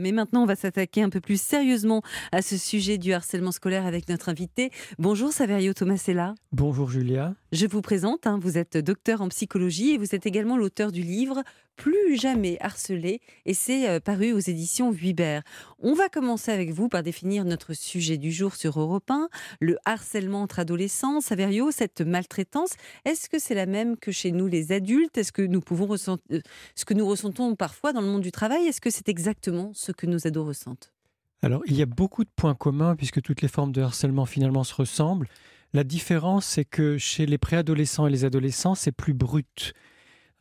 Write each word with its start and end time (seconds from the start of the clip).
Mais 0.00 0.12
maintenant, 0.12 0.44
on 0.44 0.46
va 0.46 0.54
s'attaquer 0.54 1.02
un 1.02 1.10
peu 1.10 1.20
plus 1.20 1.42
sérieusement 1.42 2.02
à 2.30 2.40
ce 2.40 2.56
sujet 2.56 2.98
du 2.98 3.12
harcèlement 3.12 3.50
scolaire 3.50 3.84
avec 3.84 4.08
notre 4.08 4.28
invité. 4.28 4.70
Bonjour 5.00 5.32
Saverio 5.32 5.72
Tomasella. 5.72 6.36
Bonjour 6.52 6.88
Julia. 6.88 7.34
Je 7.50 7.66
vous 7.66 7.80
présente, 7.80 8.26
hein, 8.26 8.38
vous 8.38 8.58
êtes 8.58 8.76
docteur 8.76 9.22
en 9.22 9.28
psychologie 9.28 9.92
et 9.92 9.96
vous 9.96 10.14
êtes 10.14 10.26
également 10.26 10.58
l'auteur 10.58 10.92
du 10.92 11.00
livre 11.00 11.42
Plus 11.76 12.18
jamais 12.18 12.58
harcelé 12.60 13.22
et 13.46 13.54
c'est 13.54 13.88
euh, 13.88 14.00
paru 14.00 14.32
aux 14.32 14.38
éditions 14.38 14.90
Vuibert. 14.90 15.42
On 15.78 15.94
va 15.94 16.10
commencer 16.10 16.52
avec 16.52 16.72
vous 16.72 16.90
par 16.90 17.02
définir 17.02 17.46
notre 17.46 17.72
sujet 17.72 18.18
du 18.18 18.32
jour 18.32 18.54
sur 18.54 18.78
Europe 18.78 19.10
1, 19.10 19.30
le 19.60 19.78
harcèlement 19.86 20.42
entre 20.42 20.58
adolescents. 20.58 21.22
Saverio, 21.22 21.70
cette 21.70 22.02
maltraitance, 22.02 22.74
est-ce 23.06 23.30
que 23.30 23.38
c'est 23.38 23.54
la 23.54 23.64
même 23.64 23.96
que 23.96 24.12
chez 24.12 24.30
nous 24.30 24.46
les 24.46 24.70
adultes? 24.70 25.16
Est-ce 25.16 25.32
que 25.32 25.40
nous 25.40 25.62
pouvons 25.62 25.86
ressentir 25.86 26.26
euh, 26.30 26.40
ce 26.74 26.84
que 26.84 26.92
nous 26.92 27.06
ressentons 27.06 27.56
parfois 27.56 27.94
dans 27.94 28.02
le 28.02 28.08
monde 28.08 28.20
du 28.20 28.30
travail? 28.30 28.66
Est-ce 28.66 28.82
que 28.82 28.90
c'est 28.90 29.08
exactement 29.08 29.70
ce 29.72 29.90
que 29.90 30.04
nos 30.04 30.26
ados 30.26 30.48
ressentent? 30.48 30.92
Alors, 31.40 31.62
il 31.66 31.76
y 31.76 31.82
a 31.82 31.86
beaucoup 31.86 32.24
de 32.24 32.30
points 32.36 32.54
communs 32.54 32.94
puisque 32.94 33.22
toutes 33.22 33.40
les 33.40 33.48
formes 33.48 33.72
de 33.72 33.80
harcèlement 33.80 34.26
finalement 34.26 34.64
se 34.64 34.74
ressemblent. 34.74 35.28
La 35.74 35.84
différence, 35.84 36.46
c'est 36.46 36.64
que 36.64 36.98
chez 36.98 37.26
les 37.26 37.38
préadolescents 37.38 38.06
et 38.06 38.10
les 38.10 38.24
adolescents, 38.24 38.74
c'est 38.74 38.92
plus 38.92 39.14
brut. 39.14 39.74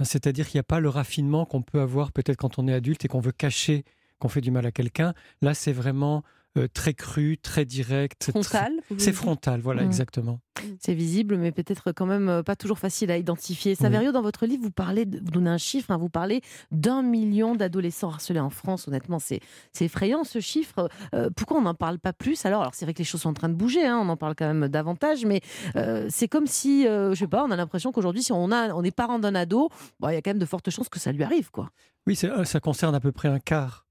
C'est-à-dire 0.04 0.48
qu'il 0.48 0.58
n'y 0.58 0.62
a 0.62 0.64
pas 0.64 0.80
le 0.80 0.90
raffinement 0.90 1.46
qu'on 1.46 1.62
peut 1.62 1.82
avoir 1.82 2.12
peut-être 2.12 2.38
quand 2.38 2.60
on 2.60 2.68
est 2.68 2.74
adulte 2.74 3.04
et 3.04 3.08
qu'on 3.08 3.20
veut 3.20 3.32
cacher 3.32 3.84
qu'on 4.20 4.30
fait 4.30 4.42
du 4.42 4.52
mal 4.52 4.66
à 4.66 4.72
quelqu'un. 4.72 5.14
Là, 5.42 5.54
c'est 5.54 5.74
vraiment 5.74 6.24
euh, 6.58 6.68
très 6.68 6.94
cru, 6.94 7.38
très 7.38 7.66
direct. 7.66 8.32
Frontal 8.32 8.74
C'est 8.98 9.14
frontal, 9.14 9.62
voilà, 9.62 9.84
Mmh. 9.84 9.88
exactement. 9.88 10.40
C'est 10.80 10.96
visible, 10.96 11.38
mais 11.38 11.52
peut-être 11.52 11.92
quand 11.92 12.08
même 12.08 12.30
euh, 12.30 12.42
pas 12.44 12.56
toujours 12.56 12.80
facile 12.80 13.12
à 13.12 13.18
identifier. 13.18 13.76
Saverio, 13.76 14.12
dans 14.12 14.24
votre 14.24 14.46
livre, 14.48 14.64
vous 14.64 14.72
parlez, 14.72 15.06
de- 15.06 15.20
vous 15.20 15.30
donnez 15.32 15.52
un 15.52 15.58
chiffre, 15.60 15.92
hein, 15.92 15.98
vous 15.98 16.10
parlez 16.10 16.42
d'un 16.72 17.04
million 17.04 17.54
d'adolescents 17.56 18.10
harcelés 18.10 18.40
en 18.40 18.50
France. 18.50 18.88
Honnêtement, 18.88 19.20
c'est 19.20 19.40
c'est 19.72 19.86
effrayant 19.86 20.24
ce 20.24 20.40
chiffre. 20.40 20.90
Euh, 21.14 21.30
pourquoi 21.36 21.58
on 21.58 21.62
n'en 21.62 21.76
parle 21.76 22.00
pas 22.00 22.12
plus 22.14 22.44
alors, 22.46 22.62
alors 22.62 22.74
c'est 22.76 22.86
vrai 22.86 22.94
que 22.94 23.00
les 23.00 23.06
choses 23.06 23.22
sont 23.22 23.30
en 23.30 23.34
train 23.34 23.50
de 23.50 23.54
bouger, 23.54 23.86
hein, 23.86 24.00
on 24.04 24.10
en 24.10 24.18
parle 24.18 24.34
quand 24.36 24.52
même 24.52 24.68
davantage, 24.68 25.26
mais 25.26 25.42
euh, 25.76 26.08
c'est 26.10 26.28
comme 26.28 26.48
si, 26.48 26.88
euh, 26.88 27.14
je 27.14 27.20
sais 27.20 27.28
pas, 27.28 27.44
on 27.44 27.52
a 27.52 27.56
l'impression 27.56 27.92
qu'aujourd'hui, 27.92 28.24
si 28.24 28.32
on, 28.32 28.52
a, 28.52 28.74
on 28.74 28.84
est 28.84 28.92
parent 28.92 29.20
d'un 29.20 29.36
ado, 29.36 29.70
bon, 30.00 30.10
il 30.10 30.14
y 30.14 30.18
a 30.18 30.22
quand 30.22 30.32
même 30.32 30.40
de 30.40 30.46
fortes 30.46 30.70
chances 30.72 30.90
que 30.90 31.00
ça 31.00 31.12
lui 31.12 31.24
arrive, 31.24 31.52
quoi. 31.52 31.70
Oui, 32.08 32.16
c'est- 32.16 32.46
ça 32.46 32.60
concerne 32.60 32.96
à 32.96 33.00
peu 33.00 33.12
près 33.12 33.28
un 33.28 33.40
quart 33.40 33.86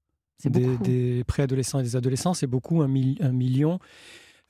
des, 0.45 0.59
beaucoup. 0.61 0.83
des 0.83 1.23
préadolescents 1.25 1.79
et 1.79 1.83
des 1.83 1.95
adolescents. 1.95 2.33
C'est 2.33 2.47
beaucoup, 2.47 2.81
un, 2.81 2.87
mi- 2.87 3.17
un 3.21 3.31
million. 3.31 3.79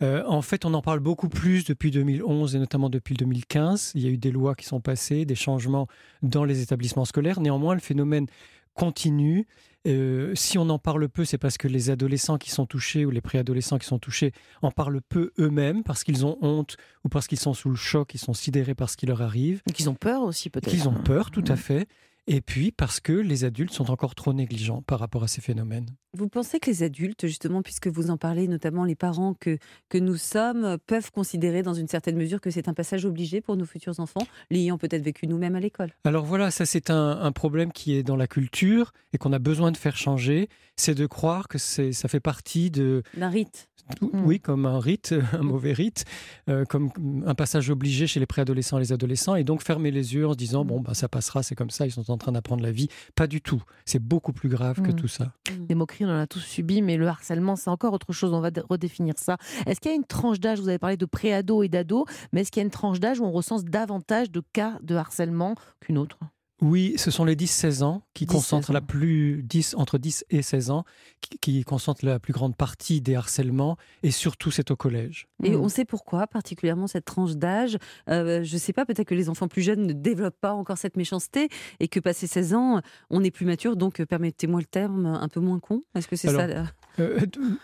Euh, 0.04 0.24
en 0.28 0.42
fait, 0.44 0.64
on 0.66 0.74
en 0.76 0.82
parle 0.82 1.00
beaucoup 1.00 1.28
plus 1.30 1.66
depuis 1.66 1.90
2011 1.90 2.56
et 2.56 2.60
notamment 2.60 2.90
depuis 2.90 3.14
le 3.16 3.20
2015. 3.20 3.94
Il 3.96 4.02
y 4.04 4.08
a 4.08 4.12
eu 4.12 4.18
des 4.18 4.32
lois 4.32 4.54
qui 4.54 4.66
sont 4.66 4.80
passées, 4.82 5.26
des 5.26 5.34
changements 5.36 5.88
dans 6.22 6.44
les 6.44 6.62
établissements 6.62 7.06
scolaires. 7.06 7.40
Néanmoins, 7.40 7.74
le 7.74 7.80
phénomène 7.82 8.28
continue. 8.76 9.48
Euh, 9.88 10.36
si 10.36 10.58
on 10.58 10.70
en 10.70 10.78
parle 10.80 11.08
peu, 11.08 11.24
c'est 11.26 11.38
parce 11.38 11.58
que 11.58 11.68
les 11.68 11.90
adolescents 11.90 12.38
qui 12.38 12.52
sont 12.52 12.66
touchés 12.66 13.06
ou 13.06 13.10
les 13.10 13.22
préadolescents 13.22 13.78
qui 13.80 13.88
sont 13.88 14.00
touchés 14.00 14.34
en 14.62 14.70
parlent 14.70 15.02
peu 15.02 15.32
eux-mêmes 15.40 15.82
parce 15.84 16.04
qu'ils 16.04 16.26
ont 16.26 16.38
honte 16.42 16.76
ou 17.06 17.10
parce 17.10 17.26
qu'ils 17.28 17.40
sont 17.40 17.54
sous 17.54 17.70
le 17.70 17.76
choc, 17.76 18.14
ils 18.14 18.20
sont 18.20 18.34
sidérés 18.34 18.76
par 18.76 18.90
ce 18.90 18.98
qui 18.98 19.06
leur 19.06 19.22
arrive, 19.22 19.62
qu'ils 19.74 19.90
ont 19.90 19.96
peur 19.96 20.24
aussi, 20.24 20.50
peut-être. 20.50 20.70
qu'ils 20.70 20.90
ont 20.90 20.94
peur, 20.94 21.32
tout 21.32 21.44
à 21.48 21.54
Mm. 21.54 21.58
fait. 21.58 21.88
Et 22.30 22.42
puis 22.42 22.72
parce 22.72 23.00
que 23.00 23.14
les 23.14 23.46
adultes 23.46 23.72
sont 23.72 23.90
encore 23.90 24.14
trop 24.14 24.34
négligents 24.34 24.82
par 24.82 25.00
rapport 25.00 25.24
à 25.24 25.28
ces 25.28 25.40
phénomènes. 25.40 25.88
Vous 26.14 26.28
pensez 26.28 26.60
que 26.60 26.70
les 26.70 26.84
adultes, 26.84 27.26
justement, 27.26 27.62
puisque 27.62 27.88
vous 27.88 28.10
en 28.10 28.18
parlez, 28.18 28.48
notamment 28.48 28.84
les 28.84 28.96
parents 28.96 29.34
que, 29.34 29.58
que 29.88 29.98
nous 29.98 30.18
sommes, 30.18 30.78
peuvent 30.88 31.12
considérer 31.12 31.64
dans 31.64 31.74
une 31.74 31.88
certaine 31.88 32.18
mesure 32.18 32.42
que 32.42 32.50
c'est 32.50 32.68
un 32.68 32.74
passage 32.74 33.06
obligé 33.06 33.40
pour 33.40 33.56
nos 33.56 33.66
futurs 33.66 34.00
enfants, 34.00 34.28
l'ayant 34.50 34.78
peut-être 34.78 35.04
vécu 35.04 35.28
nous-mêmes 35.28 35.56
à 35.56 35.60
l'école? 35.60 35.92
Alors 36.04 36.26
voilà, 36.26 36.52
ça 36.52 36.66
c'est 36.66 36.90
un, 36.90 37.12
un 37.22 37.32
problème 37.32 37.72
qui 37.72 37.96
est 37.96 38.04
dans 38.04 38.16
la 38.16 38.28
culture 38.28 38.92
et 39.14 39.18
qu'on 39.18 39.32
a 39.32 39.40
besoin 39.40 39.72
de 39.72 39.78
faire 39.78 39.96
changer. 39.96 40.50
C'est 40.76 40.96
de 40.96 41.06
croire 41.06 41.48
que 41.48 41.58
ça 41.58 42.08
fait 42.08 42.20
partie 42.20 42.72
de, 42.72 43.04
D'un 43.16 43.30
rite. 43.30 43.70
Oui, 44.14 44.40
comme 44.40 44.66
un 44.66 44.80
rite, 44.80 45.14
un 45.34 45.44
mauvais 45.44 45.74
rite, 45.74 46.06
euh, 46.50 46.66
comme 46.66 46.90
un 47.26 47.36
passage 47.36 47.70
obligé 47.70 48.08
chez 48.08 48.20
les 48.20 48.26
préadolescents 48.26 48.78
et 48.78 48.82
les 48.82 48.92
adolescents, 48.94 49.36
et 49.36 49.44
donc 49.44 49.62
fermer 49.64 49.92
les 49.92 50.14
yeux 50.14 50.28
en 50.28 50.32
se 50.34 50.38
disant 50.38 50.66
bon, 50.66 50.80
bah, 50.82 50.94
ça 50.94 51.08
passera, 51.08 51.44
c'est 51.44 51.56
comme 51.56 51.70
ça, 51.70 51.86
ils 51.86 51.92
sont 51.92 52.10
en 52.12 52.18
train 52.18 52.32
d'apprendre 52.32 52.64
la 52.64 52.72
vie. 52.72 52.88
Pas 53.16 53.28
du 53.28 53.42
tout. 53.42 53.62
C'est 53.86 54.00
beaucoup 54.02 54.34
plus 54.34 54.50
grave 54.50 54.82
que 54.82 54.92
Mm. 54.92 54.96
tout 54.96 55.08
ça. 55.08 55.32
Des 55.68 55.76
moqueries, 55.76 56.06
on 56.06 56.10
en 56.10 56.20
a 56.20 56.28
tous 56.28 56.40
subi, 56.40 56.82
mais 56.82 56.98
le 56.98 57.08
harcèlement, 57.08 57.56
c'est 57.56 57.70
encore 57.70 57.94
autre 57.94 58.14
chose. 58.14 58.34
On 58.34 58.40
va 58.42 58.52
dé- 58.52 58.62
redéfinir 58.70 59.16
ça. 59.18 59.38
Est-ce 59.66 59.80
qu'il 59.80 59.92
y 59.92 59.94
a 59.94 59.98
une 59.98 60.04
tranche 60.06 60.40
d'âge, 60.40 60.60
vous 60.60 60.70
avez 60.70 60.80
parlé 60.80 60.98
de 60.98 61.06
pré-ado 61.06 61.64
et 61.64 61.68
d'ado, 61.70 62.06
mais 62.34 62.42
est-ce 62.42 62.52
qu'il 62.52 62.60
y 62.62 62.64
a 62.64 62.66
une 62.66 62.72
tranche 62.72 63.00
d'âge 63.00 63.20
où 63.20 63.26
on 63.26 63.32
recense 63.32 63.64
davantage 63.64 64.32
de 64.32 64.42
cas 64.54 64.78
de 64.82 64.96
harcèlement 64.96 65.56
qu'une 65.80 65.98
autre? 65.98 66.18
Oui, 66.62 66.96
ce 66.98 67.12
sont 67.12 67.24
les 67.24 67.36
10-16 67.36 67.84
ans 67.84 68.02
qui 68.16 68.26
10-16 68.26 68.32
concentrent 68.32 68.74
la 68.74 68.82
plus 68.82 69.44
10 69.44 69.76
entre 69.78 70.00
10 70.00 70.26
et 70.32 70.42
16 70.42 70.72
ans 70.72 70.86
qui, 71.22 71.38
qui 71.38 71.64
concentrent 71.64 72.04
la 72.04 72.20
plus 72.20 72.34
grande 72.34 72.56
partie 72.56 73.00
des 73.00 73.16
harcèlements 73.16 73.78
et 74.02 74.10
surtout 74.10 74.50
c'est 74.50 74.72
au 74.72 74.76
collège. 74.76 75.28
Et 75.44 75.52
Mm. 75.52 75.62
on 75.62 75.70
sait 75.70 75.86
pourquoi, 75.86 76.26
particulièrement 76.26 76.88
cette 76.88 77.06
tranche 77.06 77.36
d'âge. 77.36 77.78
Euh, 78.10 78.44
je 78.44 78.54
ne 78.56 78.60
sais 78.60 78.74
pas, 78.74 78.86
peut-être 78.86 79.08
que 79.08 79.14
les 79.14 79.30
enfants 79.30 79.48
plus 79.48 79.62
jeunes 79.62 79.86
ne 79.86 79.94
développent 79.94 80.40
pas 80.42 80.54
encore 80.54 80.80
cette 80.80 80.98
méchanceté 80.98 81.50
et 81.80 81.88
que 81.88 82.00
passé 82.00 82.26
16 82.26 82.54
ans, 82.56 82.82
on 83.12 83.24
est 83.24 83.30
plus 83.32 83.46
mature, 83.46 83.76
donc 83.76 84.00
euh, 84.00 84.06
permettez-moi 84.08 84.60
le 84.60 84.66
terme, 84.66 85.06
un 85.06 85.28
peu 85.28 85.40
moins 85.40 85.60
con. 85.60 85.84
Est-ce 85.94 86.08
que 86.08 86.16
c'est 86.16 86.30
ça 86.30 86.48
là? 86.48 86.66
Euh, 87.00 87.20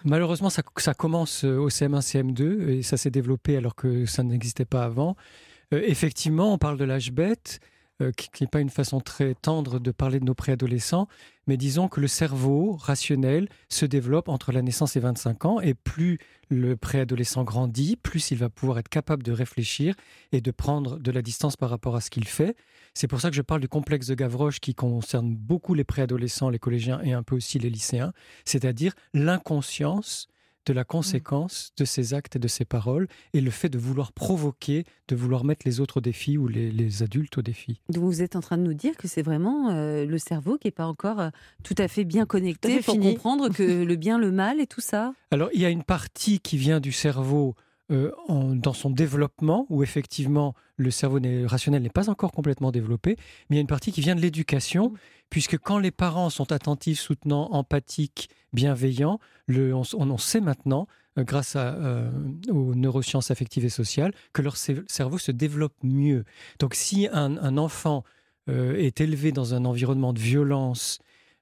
malheureusement, 0.05 0.51
ça, 0.51 0.61
ça 0.77 0.93
commence 0.93 1.43
au 1.43 1.69
CM1, 1.69 2.01
CM2 2.01 2.67
et 2.69 2.83
ça 2.83 2.97
s'est 2.97 3.09
développé 3.09 3.57
alors 3.57 3.73
que 3.73 4.05
ça 4.05 4.21
n'existait 4.21 4.65
pas 4.65 4.83
avant. 4.83 5.15
Euh, 5.73 5.81
effectivement, 5.85 6.53
on 6.53 6.59
parle 6.59 6.77
de 6.77 6.83
l'âge 6.83 7.11
bête, 7.11 7.59
euh, 8.01 8.11
qui 8.11 8.43
n'est 8.43 8.47
pas 8.47 8.59
une 8.59 8.69
façon 8.69 8.99
très 8.99 9.35
tendre 9.35 9.79
de 9.79 9.91
parler 9.91 10.19
de 10.19 10.25
nos 10.25 10.33
préadolescents, 10.33 11.07
mais 11.45 11.57
disons 11.57 11.87
que 11.87 12.01
le 12.01 12.07
cerveau 12.07 12.75
rationnel 12.75 13.49
se 13.69 13.85
développe 13.85 14.29
entre 14.29 14.51
la 14.51 14.61
naissance 14.61 14.95
et 14.95 14.99
25 14.99 15.45
ans 15.45 15.59
et 15.59 15.75
plus 15.75 16.17
le 16.49 16.75
préadolescent 16.75 17.43
grandit, 17.43 17.95
plus 17.95 18.31
il 18.31 18.37
va 18.37 18.49
pouvoir 18.49 18.79
être 18.79 18.89
capable 18.89 19.23
de 19.23 19.31
réfléchir 19.31 19.95
et 20.31 20.41
de 20.41 20.51
prendre 20.51 20.97
de 20.97 21.11
la 21.11 21.21
distance 21.21 21.55
par 21.55 21.69
rapport 21.69 21.95
à 21.95 22.01
ce 22.01 22.09
qu'il 22.09 22.27
fait. 22.27 22.55
C'est 22.95 23.07
pour 23.07 23.21
ça 23.21 23.29
que 23.29 23.35
je 23.35 23.41
parle 23.41 23.61
du 23.61 23.67
complexe 23.67 24.07
de 24.07 24.15
Gavroche 24.15 24.59
qui 24.59 24.73
concerne 24.73 25.35
beaucoup 25.35 25.73
les 25.73 25.83
préadolescents, 25.83 26.49
les 26.49 26.59
collégiens 26.59 27.01
et 27.03 27.13
un 27.13 27.23
peu 27.23 27.35
aussi 27.35 27.59
les 27.59 27.69
lycéens, 27.69 28.13
c'est-à-dire 28.45 28.93
l'inconscience 29.13 30.27
de 30.65 30.73
la 30.73 30.83
conséquence 30.83 31.71
de 31.77 31.85
ses 31.85 32.13
actes 32.13 32.35
et 32.35 32.39
de 32.39 32.47
ses 32.47 32.65
paroles 32.65 33.07
et 33.33 33.41
le 33.41 33.51
fait 33.51 33.69
de 33.69 33.77
vouloir 33.77 34.11
provoquer, 34.13 34.85
de 35.07 35.15
vouloir 35.15 35.43
mettre 35.43 35.63
les 35.65 35.79
autres 35.79 35.97
au 35.97 36.01
défi 36.01 36.37
ou 36.37 36.47
les, 36.47 36.71
les 36.71 37.03
adultes 37.03 37.37
au 37.37 37.41
défi. 37.41 37.79
Donc 37.89 38.03
vous 38.03 38.21
êtes 38.21 38.35
en 38.35 38.39
train 38.41 38.57
de 38.57 38.63
nous 38.63 38.73
dire 38.73 38.95
que 38.97 39.07
c'est 39.07 39.21
vraiment 39.21 39.71
euh, 39.71 40.05
le 40.05 40.17
cerveau 40.17 40.57
qui 40.57 40.67
n'est 40.67 40.71
pas 40.71 40.85
encore 40.87 41.19
euh, 41.19 41.29
tout 41.63 41.75
à 41.77 41.87
fait 41.87 42.03
bien 42.05 42.25
connecté 42.25 42.77
fait 42.77 42.81
pour 42.83 42.93
fini. 42.95 43.13
comprendre 43.13 43.49
que 43.49 43.63
le 43.83 43.95
bien, 43.95 44.17
le 44.17 44.31
mal 44.31 44.59
et 44.61 44.67
tout 44.67 44.81
ça. 44.81 45.13
Alors 45.31 45.49
il 45.53 45.61
y 45.61 45.65
a 45.65 45.69
une 45.69 45.83
partie 45.83 46.39
qui 46.39 46.57
vient 46.57 46.79
du 46.79 46.91
cerveau 46.91 47.55
euh, 47.91 48.11
en- 48.29 48.55
dans 48.55 48.73
son 48.73 48.89
développement, 48.89 49.65
où 49.69 49.83
effectivement 49.83 50.55
le 50.77 50.89
cerveau 50.89 51.19
rationnel 51.45 51.83
n'est 51.83 51.89
pas 51.89 52.09
encore 52.09 52.31
complètement 52.31 52.71
développé, 52.71 53.17
mais 53.49 53.55
il 53.55 53.57
y 53.57 53.59
a 53.59 53.61
une 53.61 53.67
partie 53.67 53.91
qui 53.91 54.01
vient 54.01 54.15
de 54.15 54.21
l'éducation, 54.21 54.93
puisque 55.33 55.57
quand 55.57 55.79
les 55.79 55.89
parents 55.89 56.29
sont 56.29 56.51
attentifs, 56.51 56.99
soutenants, 56.99 57.47
empathiques, 57.53 58.29
bienveillants, 58.53 59.17
le, 59.47 59.73
on, 59.73 60.17
sait 60.19 60.41
maintenant, 60.41 60.85
euh, 61.17 61.23
grâce 61.23 61.55
à, 61.55 61.73
euh, 61.73 62.11
aux 62.51 62.75
neurosciences 62.75 63.31
affectives 63.31 63.65
et 63.65 63.69
sociales, 63.69 64.13
que 64.31 64.43
leur 64.43 64.55
cer- 64.55 64.83
cerveau 64.87 65.17
se 65.17 65.31
développe 65.31 65.73
mieux. 65.81 66.23
Donc 66.59 66.75
si 66.75 67.07
un, 67.11 67.37
un 67.37 67.57
enfant 67.57 68.03
euh, 68.47 68.75
est 68.75 69.01
élevé 69.01 69.31
dans 69.31 69.55
un 69.55 69.65
environnement 69.65 70.13
de 70.13 70.19
violence 70.19 70.99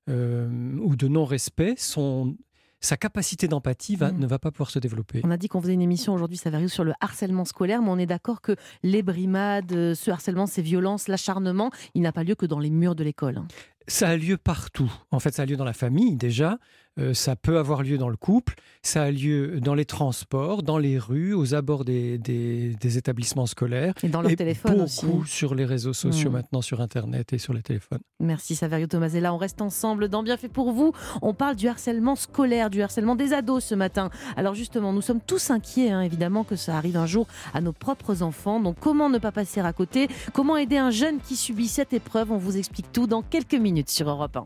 euh, 0.10 0.48
ou 0.82 0.96
de 0.96 1.08
non-respect, 1.10 1.76
son, 1.78 2.38
sa 2.80 2.98
capacité 2.98 3.48
d'empathie 3.48 3.96
va- 3.96 4.12
Mhm. 4.12 4.20
ne 4.22 4.28
va 4.28 4.40
pas 4.40 4.52
pouvoir 4.52 4.72
se 4.72 4.80
développer. 4.80 5.22
On 5.24 5.30
a 5.32 5.38
dit 5.38 5.48
qu'on 5.48 5.62
faisait 5.62 5.74
une 5.76 5.82
émission 5.82 6.14
aujourd'hui, 6.14 6.38
ça 6.38 6.50
varie 6.50 6.70
sur 6.70 6.84
le 6.84 6.94
harcèlement 7.00 7.46
scolaire, 7.46 7.82
mais 7.84 7.90
on 7.90 7.98
est 8.00 8.08
d'accord 8.08 8.42
que 8.42 8.56
les 8.84 9.04
brimades, 9.04 9.94
ce 9.94 10.10
harcèlement, 10.12 10.48
ces 10.48 10.62
violences, 10.64 11.08
l'acharnement, 11.08 11.70
il 11.94 12.02
n'a 12.02 12.12
pas 12.12 12.24
lieu 12.24 12.36
que 12.36 12.48
dans 12.48 12.60
les 12.60 12.72
murs 12.72 12.96
de 12.96 13.04
l'école. 13.04 13.42
Ça 13.88 14.10
a 14.10 14.18
lieu 14.18 14.38
partout. 14.38 14.92
En 15.12 15.20
fait, 15.20 15.34
ça 15.34 15.44
a 15.44 15.46
lieu 15.46 15.58
dans 15.58 15.66
la 15.66 15.74
famille 15.74 16.16
déjà, 16.16 16.60
euh, 17.00 17.14
ça 17.14 17.36
peut 17.36 17.58
avoir 17.58 17.84
lieu 17.84 17.98
dans 17.98 18.10
le 18.10 18.18
couple, 18.18 18.56
ça 18.84 19.04
a 19.04 19.12
lieu 19.12 19.60
dans 19.62 19.74
les 19.76 19.86
transports, 19.86 20.62
dans 20.64 20.78
les 20.78 20.98
rues, 21.00 21.34
aux 21.34 21.54
abords 21.54 21.86
des, 21.86 22.18
des- 22.18 22.74
des 22.80 22.98
établissements 22.98 23.46
scolaires. 23.46 23.94
Et 24.04 24.10
dans 24.10 24.22
leur 24.22 24.32
et 24.32 24.36
téléphone 24.36 24.86
beaucoup 24.86 25.22
aussi. 25.22 25.32
sur 25.32 25.56
les 25.56 25.66
réseaux 25.66 25.94
sociaux 25.94 26.30
Mhm. 26.30 26.36
maintenant, 26.38 26.62
sur 26.62 26.82
Internet 26.82 27.32
et 27.34 27.38
sur 27.38 27.54
les 27.54 27.62
téléphones. 27.62 28.00
Merci 28.20 28.56
Saverio 28.56 28.88
Tomasella. 28.88 29.34
On 29.34 29.38
reste 29.38 29.62
ensemble 29.62 30.10
dans 30.10 30.24
Bien 30.24 30.38
fait 30.38 30.50
pour 30.50 30.72
vous. 30.72 30.94
On 31.22 31.34
parle 31.34 31.56
du 31.56 31.68
harcèlement 31.68 32.16
scolaire, 32.16 32.70
du 32.70 32.82
harcèlement 32.82 33.16
des 33.16 33.34
ados 33.34 33.64
ce 33.64 33.76
matin. 33.76 34.10
Alors 34.36 34.54
justement, 34.56 34.94
nous 34.94 35.02
sommes 35.02 35.22
tous 35.22 35.50
inquiets, 35.50 35.92
hein, 35.92 36.02
évidemment, 36.02 36.44
que 36.44 36.56
ça 36.56 36.78
arrive 36.78 36.98
un 36.98 37.06
jour 37.06 37.28
à 37.54 37.62
nos 37.62 37.74
propres 37.74 38.22
enfants. 38.22 38.60
Donc 38.60 38.76
comment 38.80 39.10
ne 39.10 39.18
pas 39.18 39.32
passer 39.32 39.62
à 39.62 39.74
côté? 39.74 40.08
Comment 40.34 40.58
aider 40.58 40.78
un 40.78 40.92
jeune 40.92 41.20
qui 41.20 41.36
subit 41.36 41.68
cette 41.68 41.94
épreuve? 41.94 42.32
On 42.32 42.38
vous 42.38 42.58
explique 42.58 42.92
tout 42.92 43.08
dans 43.08 43.22
quelques 43.22 43.56
minutes 43.56 43.90
sur 43.90 44.10
Europe 44.10 44.36
1. 44.38 44.46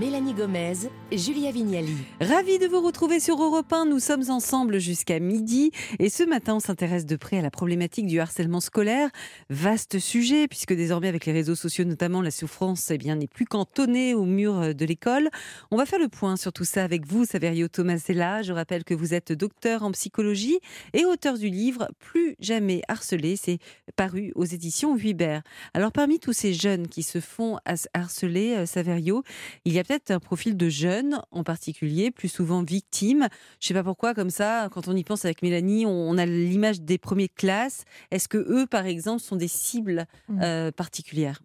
Mélanie 0.00 0.32
Gomez, 0.32 0.88
Julia 1.12 1.50
Vignali. 1.50 1.94
Ravi 2.22 2.58
de 2.58 2.66
vous 2.66 2.80
retrouver 2.80 3.20
sur 3.20 3.42
Europe 3.42 3.70
1. 3.70 3.84
Nous 3.84 3.98
sommes 3.98 4.30
ensemble 4.30 4.78
jusqu'à 4.78 5.20
midi. 5.20 5.72
Et 5.98 6.08
ce 6.08 6.22
matin, 6.22 6.54
on 6.54 6.60
s'intéresse 6.60 7.04
de 7.04 7.16
près 7.16 7.36
à 7.36 7.42
la 7.42 7.50
problématique 7.50 8.06
du 8.06 8.18
harcèlement 8.18 8.60
scolaire. 8.60 9.10
Vaste 9.50 9.98
sujet, 9.98 10.48
puisque 10.48 10.72
désormais, 10.72 11.08
avec 11.08 11.26
les 11.26 11.32
réseaux 11.32 11.54
sociaux 11.54 11.84
notamment, 11.84 12.22
la 12.22 12.30
souffrance 12.30 12.90
eh 12.90 12.96
bien, 12.96 13.14
n'est 13.14 13.26
plus 13.26 13.44
cantonnée 13.44 14.14
au 14.14 14.24
mur 14.24 14.74
de 14.74 14.84
l'école. 14.86 15.28
On 15.70 15.76
va 15.76 15.84
faire 15.84 15.98
le 15.98 16.08
point 16.08 16.36
sur 16.36 16.54
tout 16.54 16.64
ça 16.64 16.82
avec 16.82 17.06
vous, 17.06 17.26
Saverio 17.26 17.68
Tomasella. 17.68 18.40
Je 18.40 18.54
rappelle 18.54 18.84
que 18.84 18.94
vous 18.94 19.12
êtes 19.12 19.32
docteur 19.32 19.82
en 19.82 19.92
psychologie 19.92 20.60
et 20.94 21.04
auteur 21.04 21.36
du 21.36 21.50
livre 21.50 21.88
Plus 21.98 22.36
jamais 22.40 22.80
harcelé. 22.88 23.36
C'est 23.36 23.58
paru 23.96 24.32
aux 24.34 24.46
éditions 24.46 24.96
Huibert. 24.96 25.42
Alors, 25.74 25.92
parmi 25.92 26.18
tous 26.18 26.32
ces 26.32 26.54
jeunes 26.54 26.88
qui 26.88 27.02
se 27.02 27.20
font 27.20 27.58
harceler, 27.92 28.54
euh, 28.56 28.64
Saverio, 28.64 29.24
il 29.66 29.74
y 29.74 29.78
a 29.78 29.89
peut-être 29.90 30.12
un 30.12 30.20
profil 30.20 30.56
de 30.56 30.68
jeunes 30.68 31.20
en 31.32 31.42
particulier, 31.42 32.12
plus 32.12 32.28
souvent 32.28 32.62
victimes. 32.62 33.26
Je 33.58 33.64
ne 33.64 33.68
sais 33.68 33.74
pas 33.74 33.82
pourquoi, 33.82 34.14
comme 34.14 34.30
ça, 34.30 34.68
quand 34.70 34.86
on 34.86 34.94
y 34.94 35.02
pense 35.02 35.24
avec 35.24 35.42
Mélanie, 35.42 35.84
on, 35.84 36.16
a 36.16 36.26
l'image 36.26 36.80
des 36.80 36.96
premières 36.96 37.34
classes. 37.34 37.84
Est-ce 38.12 38.28
que 38.28 38.38
eux, 38.38 38.66
par 38.66 38.86
exemple, 38.86 39.20
sont 39.20 39.34
des 39.34 39.48
cibles 39.48 40.06
mmh. 40.28 40.42
euh, 40.42 40.70
particulières? 40.70 41.40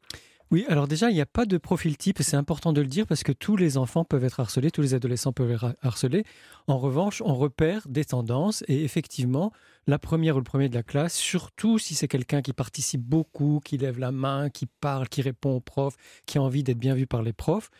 Oui, 0.52 0.64
alors 0.70 0.88
déjà, 0.88 1.10
il 1.10 1.16
n'y 1.16 1.22
a 1.22 1.26
pas 1.26 1.48
de 1.48 1.58
profil 1.58 1.98
type, 1.98 2.20
c'est 2.22 2.38
important 2.38 2.72
de 2.72 2.82
le 2.82 2.88
dire 2.88 3.08
parce 3.08 3.24
que 3.24 3.32
tous 3.32 3.58
les 3.58 3.78
enfants 3.78 4.04
peuvent 4.04 4.24
être 4.24 4.40
harcelés, 4.40 4.70
tous 4.70 4.84
les 4.84 4.94
adolescents 4.94 5.34
peuvent 5.34 5.50
être 5.50 5.76
harcelés. 5.82 6.24
En 6.68 6.78
revanche, 6.78 7.24
on 7.26 7.34
repère 7.34 7.88
des 7.90 8.06
tendances 8.06 8.64
et 8.68 8.84
effectivement, 8.84 9.52
la 9.88 9.98
première 9.98 10.36
ou 10.36 10.40
le 10.40 10.44
premier 10.44 10.70
de 10.70 10.76
la 10.76 10.84
classe, 10.84 11.16
surtout 11.16 11.80
si 11.80 11.96
c'est 11.96 12.08
quelqu'un 12.08 12.44
qui 12.44 12.54
participe 12.54 13.02
beaucoup, 13.02 13.60
qui 13.66 13.80
lève 13.80 13.98
la 13.98 14.12
main, 14.12 14.52
qui 14.52 14.68
parle, 14.68 15.10
qui 15.10 15.24
répond 15.24 15.56
aux 15.56 15.62
profs, 15.62 15.96
qui 16.28 16.38
a 16.38 16.44
envie 16.44 16.62
d'être 16.62 16.78
bien 16.78 16.94
vu 16.94 17.08
par 17.08 17.24
les 17.24 17.34
profs, 17.34 17.72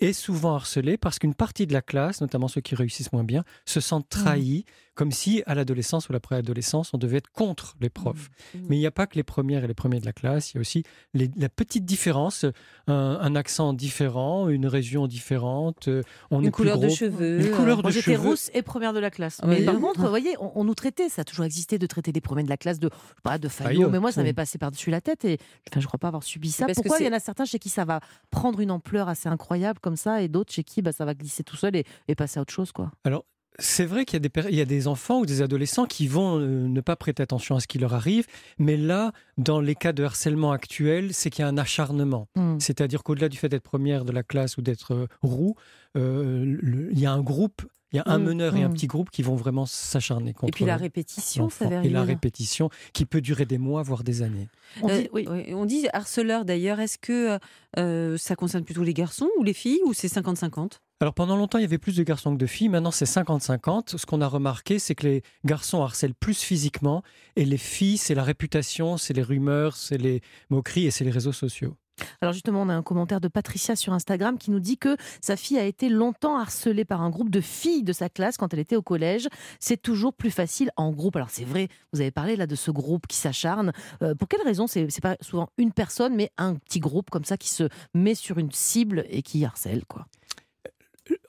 est 0.00 0.12
souvent 0.12 0.54
harcelé 0.56 0.96
parce 0.96 1.18
qu'une 1.18 1.34
partie 1.34 1.66
de 1.66 1.72
la 1.72 1.82
classe, 1.82 2.20
notamment 2.20 2.48
ceux 2.48 2.60
qui 2.60 2.74
réussissent 2.74 3.12
moins 3.12 3.24
bien, 3.24 3.44
se 3.64 3.80
sentent 3.80 4.06
mmh. 4.06 4.20
trahis, 4.22 4.64
comme 4.94 5.12
si 5.12 5.42
à 5.46 5.54
l'adolescence 5.54 6.08
ou 6.08 6.12
la 6.12 6.20
préadolescence, 6.20 6.92
on 6.94 6.98
devait 6.98 7.18
être 7.18 7.30
contre 7.30 7.76
les 7.80 7.90
profs. 7.90 8.30
Mmh. 8.54 8.58
Mmh. 8.58 8.66
Mais 8.68 8.76
il 8.76 8.80
n'y 8.80 8.86
a 8.86 8.90
pas 8.90 9.06
que 9.06 9.16
les 9.16 9.22
premières 9.22 9.64
et 9.64 9.66
les 9.66 9.74
premiers 9.74 10.00
de 10.00 10.06
la 10.06 10.12
classe, 10.12 10.52
il 10.52 10.56
y 10.56 10.58
a 10.58 10.60
aussi 10.60 10.84
la 11.14 11.48
petite 11.48 11.84
différence, 11.84 12.46
un, 12.86 13.36
accent 13.36 13.72
différent, 13.72 14.48
une 14.48 14.66
région 14.66 15.06
différente, 15.06 15.88
on 16.30 16.40
une 16.40 16.50
couleur 16.50 16.78
de 16.78 16.88
cheveux. 16.88 17.40
Une 17.40 17.50
couleur 17.50 17.82
de 17.82 17.90
J'étais 17.90 18.16
rousse 18.16 18.50
et 18.54 18.62
première 18.62 18.92
de 18.92 18.98
la 18.98 19.10
classe. 19.10 19.40
Mais 19.44 19.64
par 19.64 19.78
contre, 19.78 20.00
vous 20.00 20.08
voyez, 20.08 20.36
on, 20.38 20.64
nous 20.64 20.74
traitait, 20.74 21.08
ça 21.08 21.22
a 21.22 21.24
toujours 21.24 21.44
existé 21.44 21.78
de 21.78 21.86
traiter 21.86 22.12
des 22.12 22.20
premiers 22.20 22.42
de 22.42 22.48
la 22.48 22.56
classe 22.56 22.78
de, 22.78 22.90
pas, 23.22 23.38
de 23.38 23.48
faillot, 23.48 23.90
mais 23.90 24.00
moi 24.00 24.12
ça 24.12 24.22
m'est 24.22 24.32
passé 24.32 24.58
par-dessus 24.58 24.90
la 24.90 25.00
tête 25.00 25.24
et 25.24 25.38
enfin, 25.68 25.80
je 25.80 25.84
ne 25.84 25.86
crois 25.86 25.98
pas 25.98 26.08
avoir 26.08 26.22
subi 26.22 26.50
ça. 26.50 26.66
Pourquoi 26.74 26.98
il 27.00 27.06
y 27.06 27.08
en 27.08 27.12
a 27.12 27.20
certains 27.20 27.44
chez 27.44 27.58
qui 27.58 27.68
ça 27.68 27.84
va 27.84 28.00
prendre 28.30 28.60
une 28.60 28.70
ampleur 28.70 29.08
assez 29.08 29.28
incroyable 29.28 29.78
comme 29.80 29.96
ça 29.96 30.22
et 30.22 30.28
d'autres 30.28 30.52
chez 30.52 30.64
qui 30.64 30.82
bah, 30.82 30.92
ça 30.92 31.04
va 31.04 31.14
glisser 31.14 31.42
tout 31.42 31.56
seul 31.56 31.76
et, 31.76 31.84
passer 32.14 32.38
à 32.38 32.42
autre 32.42 32.52
chose 32.52 32.70
quoi? 32.70 32.92
Alors 33.04 33.24
c'est 33.58 33.84
vrai 33.84 34.04
qu'il 34.04 34.22
y, 34.22 34.26
a 34.26 34.28
des, 34.28 34.50
il 34.50 34.56
y 34.56 34.60
a 34.60 34.64
des 34.64 34.88
enfants 34.88 35.20
ou 35.20 35.26
des 35.26 35.42
adolescents 35.42 35.86
qui 35.86 36.08
vont 36.08 36.38
euh, 36.38 36.66
ne 36.66 36.80
pas 36.80 36.96
prêter 36.96 37.22
attention 37.22 37.56
à 37.56 37.60
ce 37.60 37.66
qui 37.66 37.78
leur 37.78 37.94
arrive, 37.94 38.26
mais 38.58 38.76
là, 38.76 39.12
dans 39.38 39.60
les 39.60 39.74
cas 39.74 39.92
de 39.92 40.02
harcèlement 40.04 40.52
actuels, 40.52 41.14
c'est 41.14 41.30
qu'il 41.30 41.42
y 41.42 41.46
a 41.46 41.48
un 41.48 41.58
acharnement. 41.58 42.28
Hmm. 42.34 42.58
C'est-à-dire 42.58 43.02
qu'au-delà 43.02 43.28
du 43.28 43.36
fait 43.36 43.48
d'être 43.48 43.62
première 43.62 44.04
de 44.04 44.12
la 44.12 44.22
classe 44.22 44.56
ou 44.56 44.62
d'être 44.62 44.94
euh, 44.94 45.06
roux, 45.22 45.54
euh, 45.96 46.56
il 46.92 46.98
y 46.98 47.06
a 47.06 47.12
un 47.12 47.22
groupe 47.22 47.62
il 47.94 47.98
y 47.98 48.00
a 48.00 48.02
un 48.06 48.18
mm, 48.18 48.24
meneur 48.24 48.56
et 48.56 48.62
un 48.64 48.70
mm. 48.70 48.74
petit 48.74 48.88
groupe 48.88 49.10
qui 49.10 49.22
vont 49.22 49.36
vraiment 49.36 49.66
s'acharner 49.66 50.34
contre. 50.34 50.48
Et 50.48 50.50
puis 50.50 50.64
la 50.64 50.76
répétition, 50.76 51.48
ça 51.48 51.84
Et 51.84 51.88
la 51.88 52.02
répétition 52.02 52.68
qui 52.92 53.06
peut 53.06 53.20
durer 53.20 53.44
des 53.44 53.56
mois, 53.56 53.84
voire 53.84 54.02
des 54.02 54.22
années. 54.22 54.48
On, 54.82 54.88
dit, 54.88 55.08
oui. 55.12 55.28
on 55.54 55.64
dit 55.64 55.86
harceleur 55.92 56.44
d'ailleurs. 56.44 56.80
Est-ce 56.80 56.98
que 56.98 57.38
euh, 57.78 58.16
ça 58.18 58.34
concerne 58.34 58.64
plutôt 58.64 58.82
les 58.82 58.94
garçons 58.94 59.28
ou 59.38 59.44
les 59.44 59.52
filles 59.52 59.78
ou 59.86 59.92
c'est 59.92 60.08
50-50 60.08 60.80
alors 61.04 61.12
pendant 61.12 61.36
longtemps, 61.36 61.58
il 61.58 61.60
y 61.60 61.66
avait 61.66 61.76
plus 61.76 61.96
de 61.96 62.02
garçons 62.02 62.32
que 62.32 62.38
de 62.38 62.46
filles. 62.46 62.70
Maintenant, 62.70 62.90
c'est 62.90 63.04
50-50. 63.04 63.98
Ce 63.98 64.06
qu'on 64.06 64.22
a 64.22 64.26
remarqué, 64.26 64.78
c'est 64.78 64.94
que 64.94 65.06
les 65.06 65.22
garçons 65.44 65.82
harcèlent 65.82 66.14
plus 66.14 66.40
physiquement 66.40 67.02
et 67.36 67.44
les 67.44 67.58
filles, 67.58 67.98
c'est 67.98 68.14
la 68.14 68.22
réputation, 68.22 68.96
c'est 68.96 69.12
les 69.12 69.20
rumeurs, 69.20 69.76
c'est 69.76 69.98
les 69.98 70.22
moqueries 70.48 70.86
et 70.86 70.90
c'est 70.90 71.04
les 71.04 71.10
réseaux 71.10 71.34
sociaux. 71.34 71.76
Alors 72.22 72.32
justement, 72.32 72.62
on 72.62 72.70
a 72.70 72.74
un 72.74 72.82
commentaire 72.82 73.20
de 73.20 73.28
Patricia 73.28 73.76
sur 73.76 73.92
Instagram 73.92 74.38
qui 74.38 74.50
nous 74.50 74.60
dit 74.60 74.78
que 74.78 74.96
sa 75.20 75.36
fille 75.36 75.58
a 75.58 75.66
été 75.66 75.90
longtemps 75.90 76.38
harcelée 76.38 76.86
par 76.86 77.02
un 77.02 77.10
groupe 77.10 77.28
de 77.28 77.42
filles 77.42 77.82
de 77.82 77.92
sa 77.92 78.08
classe 78.08 78.38
quand 78.38 78.54
elle 78.54 78.60
était 78.60 78.76
au 78.76 78.82
collège. 78.82 79.28
C'est 79.60 79.82
toujours 79.82 80.14
plus 80.14 80.30
facile 80.30 80.70
en 80.78 80.90
groupe. 80.90 81.16
Alors 81.16 81.28
c'est 81.28 81.44
vrai, 81.44 81.68
vous 81.92 82.00
avez 82.00 82.12
parlé 82.12 82.34
là 82.34 82.46
de 82.46 82.54
ce 82.54 82.70
groupe 82.70 83.06
qui 83.06 83.18
s'acharne. 83.18 83.72
Euh, 84.00 84.14
pour 84.14 84.26
quelle 84.26 84.42
raison? 84.42 84.66
C'est 84.66 84.88
pas 85.02 85.18
souvent 85.20 85.50
une 85.58 85.72
personne, 85.72 86.16
mais 86.16 86.30
un 86.38 86.54
petit 86.54 86.80
groupe 86.80 87.10
comme 87.10 87.26
ça 87.26 87.36
qui 87.36 87.50
se 87.50 87.68
met 87.92 88.14
sur 88.14 88.38
une 88.38 88.52
cible 88.52 89.04
et 89.10 89.20
qui 89.20 89.44
harcèle 89.44 89.84
quoi. 89.84 90.06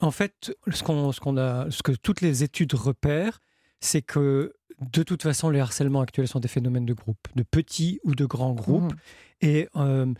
En 0.00 0.10
fait, 0.10 0.54
ce, 0.72 0.82
qu'on, 0.82 1.36
a, 1.36 1.70
ce 1.70 1.82
que 1.82 1.92
toutes 1.92 2.20
les 2.20 2.42
études 2.42 2.74
repèrent, 2.74 3.40
c'est 3.80 4.02
que 4.02 4.54
de 4.80 5.02
toute 5.02 5.22
façon, 5.22 5.50
les 5.50 5.60
harcèlements 5.60 6.00
actuels 6.00 6.28
sont 6.28 6.40
des 6.40 6.48
phénomènes 6.48 6.86
de 6.86 6.92
groupe, 6.92 7.28
de 7.34 7.42
petits 7.42 7.98
ou 8.04 8.14
de 8.14 8.26
grands 8.26 8.52
groupes. 8.52 8.92
Mmh. 8.92 9.46
Et 9.46 9.68
euh, 9.76 10.12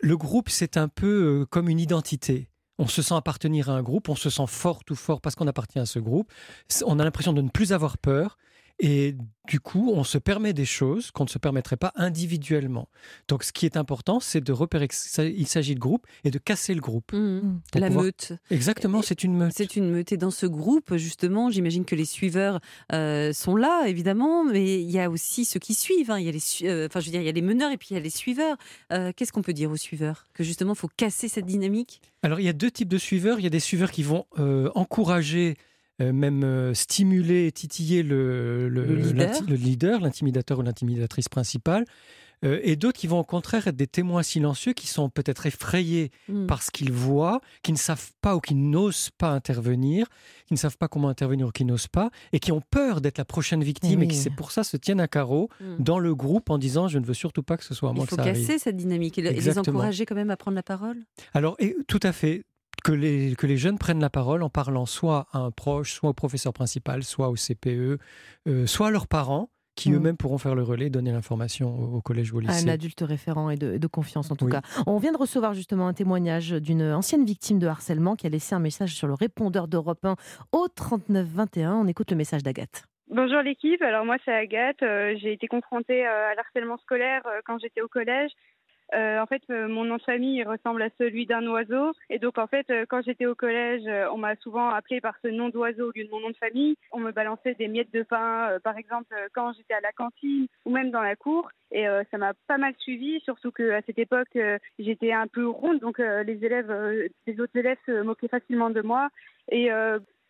le 0.00 0.16
groupe, 0.16 0.48
c'est 0.48 0.76
un 0.76 0.88
peu 0.88 1.40
euh, 1.42 1.46
comme 1.46 1.68
une 1.68 1.80
identité. 1.80 2.48
On 2.78 2.88
se 2.88 3.02
sent 3.02 3.14
appartenir 3.14 3.70
à 3.70 3.74
un 3.74 3.82
groupe, 3.82 4.08
on 4.08 4.16
se 4.16 4.30
sent 4.30 4.46
fort 4.48 4.80
ou 4.90 4.94
fort 4.94 5.20
parce 5.20 5.36
qu'on 5.36 5.46
appartient 5.46 5.78
à 5.78 5.86
ce 5.86 5.98
groupe. 5.98 6.32
On 6.84 6.98
a 6.98 7.04
l'impression 7.04 7.32
de 7.32 7.40
ne 7.40 7.48
plus 7.48 7.72
avoir 7.72 7.98
peur. 7.98 8.36
Et 8.80 9.14
du 9.46 9.60
coup, 9.60 9.92
on 9.94 10.02
se 10.04 10.18
permet 10.18 10.52
des 10.52 10.64
choses 10.64 11.10
qu'on 11.10 11.24
ne 11.24 11.28
se 11.28 11.38
permettrait 11.38 11.76
pas 11.76 11.92
individuellement. 11.94 12.88
Donc, 13.28 13.44
ce 13.44 13.52
qui 13.52 13.66
est 13.66 13.76
important, 13.76 14.18
c'est 14.18 14.40
de 14.40 14.52
repérer 14.52 14.88
qu'il 14.88 15.46
s'agit 15.46 15.74
de 15.74 15.80
groupe 15.80 16.06
et 16.24 16.30
de 16.30 16.38
casser 16.38 16.74
le 16.74 16.80
groupe. 16.80 17.12
Mmh, 17.12 17.18
mmh. 17.18 17.60
La 17.74 17.90
meute. 17.90 18.32
Exactement, 18.50 19.00
c'est 19.02 19.22
une 19.22 19.36
meute. 19.36 19.52
C'est 19.54 19.76
une 19.76 19.90
meute. 19.90 20.10
Et 20.12 20.16
dans 20.16 20.32
ce 20.32 20.46
groupe, 20.46 20.96
justement, 20.96 21.50
j'imagine 21.50 21.84
que 21.84 21.94
les 21.94 22.04
suiveurs 22.04 22.60
euh, 22.92 23.32
sont 23.32 23.54
là, 23.54 23.84
évidemment, 23.86 24.44
mais 24.44 24.82
il 24.82 24.90
y 24.90 24.98
a 24.98 25.08
aussi 25.08 25.44
ceux 25.44 25.60
qui 25.60 25.74
suivent. 25.74 26.10
Hein. 26.10 26.18
Il, 26.18 26.26
y 26.26 26.28
a 26.28 26.32
les, 26.32 26.68
euh, 26.68 26.86
enfin, 26.86 27.00
je 27.00 27.06
veux 27.06 27.12
dire, 27.12 27.20
il 27.20 27.26
y 27.26 27.28
a 27.28 27.32
les 27.32 27.42
meneurs 27.42 27.70
et 27.70 27.76
puis 27.76 27.88
il 27.90 27.94
y 27.94 27.98
a 27.98 28.02
les 28.02 28.10
suiveurs. 28.10 28.56
Euh, 28.92 29.12
qu'est-ce 29.14 29.32
qu'on 29.32 29.42
peut 29.42 29.52
dire 29.52 29.70
aux 29.70 29.76
suiveurs? 29.76 30.26
Que 30.34 30.42
justement, 30.42 30.72
il 30.72 30.78
faut 30.78 30.90
casser 30.96 31.28
cette 31.28 31.46
dynamique? 31.46 32.00
Alors, 32.22 32.40
il 32.40 32.44
y 32.44 32.48
a 32.48 32.54
deux 32.54 32.70
types 32.70 32.88
de 32.88 32.98
suiveurs. 32.98 33.38
Il 33.38 33.44
y 33.44 33.46
a 33.46 33.50
des 33.50 33.60
suiveurs 33.60 33.92
qui 33.92 34.02
vont 34.02 34.26
encourager 34.74 35.56
euh, 36.00 36.12
même 36.12 36.42
euh, 36.44 36.74
stimuler 36.74 37.46
et 37.46 37.52
titiller 37.52 38.02
le, 38.02 38.68
leader, 39.48 40.00
l'intimidateur 40.00 40.58
ou 40.58 40.62
l'intimidatrice 40.62 41.28
principale. 41.28 41.84
Euh, 42.44 42.60
et 42.62 42.76
d'autres 42.76 42.98
qui 42.98 43.06
vont 43.06 43.20
au 43.20 43.24
contraire 43.24 43.66
être 43.66 43.76
des 43.76 43.86
témoins 43.86 44.22
silencieux 44.22 44.72
qui 44.72 44.86
sont 44.86 45.08
peut-être 45.08 45.46
effrayés 45.46 46.10
hmm. 46.28 46.46
par 46.46 46.62
ce 46.62 46.70
qu'ils 46.70 46.92
voient, 46.92 47.40
qui 47.62 47.72
ne 47.72 47.78
savent 47.78 48.10
pas 48.20 48.36
ou 48.36 48.40
qui 48.40 48.54
n'osent 48.54 49.10
pas 49.16 49.30
intervenir, 49.30 50.06
qui 50.46 50.54
ne 50.54 50.58
savent 50.58 50.76
pas 50.76 50.88
comment 50.88 51.08
intervenir 51.08 51.48
ou 51.48 51.50
qui 51.50 51.64
n'osent 51.64 51.88
pas, 51.88 52.10
et 52.32 52.40
qui 52.40 52.52
ont 52.52 52.62
peur 52.70 53.00
d'être 53.00 53.18
la 53.18 53.24
prochaine 53.24 53.62
victime 53.62 54.02
et 54.02 54.08
qui 54.08 54.16
c'est 54.16 54.34
pour 54.34 54.50
ça 54.50 54.64
se 54.64 54.76
tiennent 54.76 55.00
à 55.00 55.08
carreau 55.08 55.48
hmm. 55.60 55.76
dans 55.78 55.98
le 55.98 56.14
groupe 56.14 56.50
en 56.50 56.58
disant 56.58 56.88
je 56.88 56.98
ne 56.98 57.06
veux 57.06 57.14
surtout 57.14 57.42
pas 57.42 57.56
que 57.56 57.64
ce 57.64 57.74
soit 57.74 57.90
à 57.90 57.92
moi 57.92 58.04
que 58.04 58.14
ça 58.14 58.20
arrive. 58.20 58.36
Il 58.36 58.42
faut 58.42 58.46
casser 58.46 58.58
cette 58.58 58.76
dynamique 58.76 59.18
et, 59.18 59.22
les 59.22 59.58
encourager 59.58 60.04
quand 60.06 60.14
même 60.14 60.30
à 60.30 60.36
prendre 60.36 60.56
la 60.56 60.62
parole? 60.62 60.98
Alors 61.32 61.56
et, 61.58 61.76
tout 61.86 62.00
à 62.02 62.12
fait 62.12 62.44
que 62.84 62.92
les, 62.92 63.34
que 63.34 63.46
les 63.46 63.56
jeunes 63.56 63.78
prennent 63.78 64.00
la 64.00 64.10
parole 64.10 64.42
en 64.44 64.50
parlant 64.50 64.86
soit 64.86 65.26
à 65.32 65.38
un 65.38 65.50
proche, 65.50 65.94
soit 65.94 66.10
au 66.10 66.14
professeur 66.14 66.52
principal, 66.52 67.02
soit 67.02 67.30
au 67.30 67.34
CPE, 67.34 67.98
euh, 68.46 68.66
soit 68.66 68.88
à 68.88 68.90
leurs 68.90 69.08
parents 69.08 69.48
qui 69.74 69.90
mmh. 69.90 69.96
eux-mêmes 69.96 70.16
pourront 70.16 70.38
faire 70.38 70.54
le 70.54 70.62
relais, 70.62 70.88
donner 70.88 71.10
l'information 71.10 71.94
au, 71.96 72.00
collège 72.00 72.32
ou 72.32 72.36
au 72.36 72.40
lycée. 72.40 72.68
Un 72.68 72.72
adulte 72.72 73.00
référent 73.00 73.50
et 73.50 73.56
de, 73.56 73.86
confiance 73.88 74.30
en 74.30 74.36
tout 74.36 74.46
cas. 74.46 74.60
On 74.86 74.98
vient 74.98 75.10
de 75.10 75.16
recevoir 75.16 75.52
justement 75.52 75.88
un 75.88 75.94
témoignage 75.94 76.50
d'une 76.50 76.82
ancienne 76.92 77.24
victime 77.24 77.58
de 77.58 77.66
harcèlement 77.66 78.14
qui 78.14 78.28
a 78.28 78.30
laissé 78.30 78.54
un 78.54 78.60
message 78.60 78.94
sur 78.94 79.08
le 79.08 79.14
répondeur 79.14 79.66
d'Europe 79.66 80.04
1 80.04 80.14
au 80.52 80.68
3921. 80.68 81.74
On 81.74 81.86
écoute 81.88 82.12
le 82.12 82.16
message 82.16 82.44
d'Agathe. 82.44 82.84
Bonjour 83.08 83.42
l'équipe, 83.42 83.82
alors 83.82 84.04
moi 84.04 84.16
c'est 84.24 84.32
Agathe, 84.32 84.82
euh, 84.82 85.14
j'ai 85.20 85.32
été 85.32 85.46
confrontée 85.46 86.06
euh, 86.06 86.30
à 86.30 86.34
l'harcèlement 86.36 86.78
scolaire 86.78 87.22
quand 87.44 87.58
j'étais 87.58 87.82
au 87.82 87.88
collège. 87.88 88.30
Euh, 88.94 89.18
en 89.20 89.26
fait, 89.26 89.42
euh, 89.50 89.66
mon 89.66 89.84
nom 89.84 89.96
de 89.96 90.02
famille 90.02 90.42
ressemble 90.44 90.82
à 90.82 90.88
celui 90.98 91.26
d'un 91.26 91.44
oiseau. 91.46 91.92
Et 92.10 92.18
donc, 92.18 92.38
en 92.38 92.46
fait, 92.46 92.68
euh, 92.70 92.84
quand 92.88 93.02
j'étais 93.02 93.26
au 93.26 93.34
collège, 93.34 93.82
on 94.12 94.18
m'a 94.18 94.36
souvent 94.36 94.68
appelé 94.68 95.00
par 95.00 95.14
ce 95.22 95.28
nom 95.28 95.48
d'oiseau 95.48 95.88
au 95.88 95.92
lieu 95.94 96.04
de 96.04 96.10
mon 96.10 96.20
nom 96.20 96.30
de 96.30 96.36
famille. 96.36 96.76
On 96.92 97.00
me 97.00 97.10
balançait 97.10 97.54
des 97.54 97.68
miettes 97.68 97.92
de 97.92 98.02
pain, 98.02 98.58
par 98.62 98.76
exemple, 98.78 99.14
quand 99.34 99.52
j'étais 99.54 99.74
à 99.74 99.80
la 99.80 99.92
cantine 99.92 100.46
ou 100.64 100.70
même 100.70 100.90
dans 100.90 101.02
la 101.02 101.16
cour. 101.16 101.50
Et 101.72 101.86
ça 102.10 102.18
m'a 102.18 102.34
pas 102.46 102.58
mal 102.58 102.74
suivi, 102.78 103.20
surtout 103.20 103.50
qu'à 103.50 103.82
cette 103.82 103.98
époque, 103.98 104.38
j'étais 104.78 105.12
un 105.12 105.26
peu 105.26 105.48
ronde. 105.48 105.80
Donc, 105.80 105.98
les 105.98 106.44
élèves, 106.44 106.72
les 107.26 107.40
autres 107.40 107.56
élèves 107.56 107.78
se 107.86 108.02
moquaient 108.02 108.28
facilement 108.28 108.70
de 108.70 108.82
moi. 108.82 109.08
Et 109.50 109.70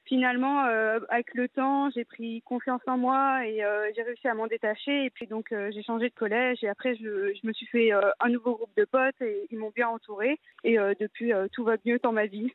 finalement, 0.06 0.64
euh, 0.66 1.00
avec 1.08 1.34
le 1.34 1.48
temps, 1.48 1.90
j'ai 1.90 2.04
pris 2.04 2.42
confiance 2.42 2.82
en 2.86 2.96
moi 2.96 3.46
et 3.46 3.64
euh, 3.64 3.90
j'ai 3.94 4.02
réussi 4.02 4.28
à 4.28 4.34
m'en 4.34 4.46
détacher. 4.46 5.04
Et 5.04 5.10
puis 5.10 5.26
donc, 5.26 5.52
euh, 5.52 5.70
j'ai 5.72 5.82
changé 5.82 6.08
de 6.08 6.14
collège 6.14 6.62
et 6.62 6.68
après, 6.68 6.94
je, 6.96 7.32
je 7.34 7.46
me 7.46 7.52
suis 7.52 7.66
fait 7.66 7.90
un 7.92 8.28
nouveau 8.28 8.54
groupe 8.54 8.76
de 8.76 8.84
potes 8.84 9.20
et 9.20 9.46
ils 9.50 9.58
m'ont 9.58 9.72
bien 9.74 9.88
entouré. 9.88 10.38
Et 10.64 10.76
depuis, 11.00 11.32
tout 11.52 11.64
va 11.64 11.76
mieux 11.84 11.98
dans 12.02 12.12
ma 12.12 12.26
vie. 12.26 12.52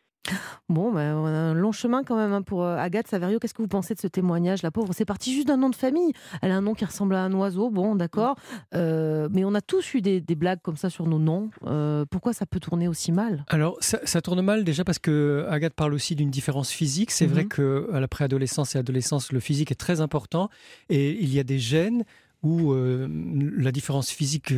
Bon, 0.70 0.92
ben, 0.92 1.16
on 1.16 1.26
a 1.26 1.30
un 1.30 1.54
long 1.54 1.72
chemin 1.72 2.04
quand 2.04 2.16
même 2.16 2.34
hein, 2.34 2.42
pour 2.42 2.64
euh, 2.64 2.78
Agathe 2.78 3.08
Saverio. 3.08 3.40
Qu'est-ce 3.40 3.54
que 3.54 3.62
vous 3.62 3.68
pensez 3.68 3.96
de 3.96 4.00
ce 4.00 4.08
témoignage 4.08 4.62
La 4.62 4.72
pauvre, 4.72 4.94
c'est 4.94 5.06
parti 5.06 5.34
juste 5.34 5.48
d'un 5.48 5.58
nom 5.58 5.70
de 5.70 5.76
famille. 5.76 6.14
Elle 6.42 6.52
a 6.52 6.58
un 6.58 6.62
nom 6.62 6.74
qui 6.74 6.86
ressemble 6.86 7.16
à 7.16 7.24
un 7.24 7.34
oiseau, 7.34 7.70
bon, 7.70 7.96
d'accord. 7.96 8.36
Euh, 8.76 9.28
mais 9.32 9.44
on 9.44 9.56
a 9.56 9.62
tous 9.62 9.96
eu 9.96 10.02
des, 10.02 10.22
blagues 10.36 10.62
comme 10.62 10.78
ça 10.78 10.90
sur 10.90 11.08
nos 11.08 11.20
noms. 11.20 11.50
Euh, 11.66 12.06
pourquoi 12.10 12.34
ça 12.34 12.46
peut 12.46 12.60
tourner 12.60 12.88
aussi 12.88 13.12
mal? 13.12 13.44
Alors, 13.48 13.78
ça, 13.82 14.22
tourne 14.22 14.42
mal 14.42 14.64
déjà 14.64 14.84
parce 14.84 15.00
que 15.00 15.46
Agathe 15.50 15.74
parle 15.74 15.94
aussi 15.94 16.16
d'une 16.16 16.30
différence 16.30 16.70
physique. 16.70 17.12
C'est 17.12 17.26
vrai 17.26 17.44
mhm. 17.44 17.50
qu'à 17.90 18.00
la 18.00 18.08
préadolescence 18.08 18.76
et 18.76 18.80
adolescence, 18.80 19.32
le 19.32 19.40
physique 19.40 19.72
est 19.72 19.80
très 19.80 20.02
important. 20.02 20.50
Et 20.90 21.12
il 21.22 21.34
y 21.34 21.40
a 21.40 21.44
des 21.44 21.60
gènes 21.60 22.04
où 22.44 22.74
la 22.74 23.72
différence 23.72 24.12
physique 24.12 24.54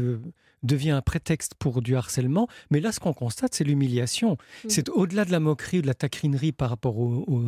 devient 0.64 0.92
un 0.92 1.02
prétexte 1.02 1.54
pour 1.56 1.82
du 1.82 1.96
harcèlement. 1.96 2.48
Mais 2.70 2.80
là, 2.80 2.92
ce 2.92 3.00
qu'on 3.00 3.14
constate, 3.14 3.54
c'est 3.56 3.64
l'humiliation. 3.64 4.34
Mm. 4.34 4.70
C'est 4.70 4.90
au-delà 4.90 5.26
de 5.26 5.32
la 5.32 5.40
moquerie 5.40 5.80
ou 5.80 5.82
de 5.82 5.88
la 5.88 5.94
taquinerie 5.94 6.52
par 6.52 6.70
rapport 6.70 6.98
au, 6.98 7.42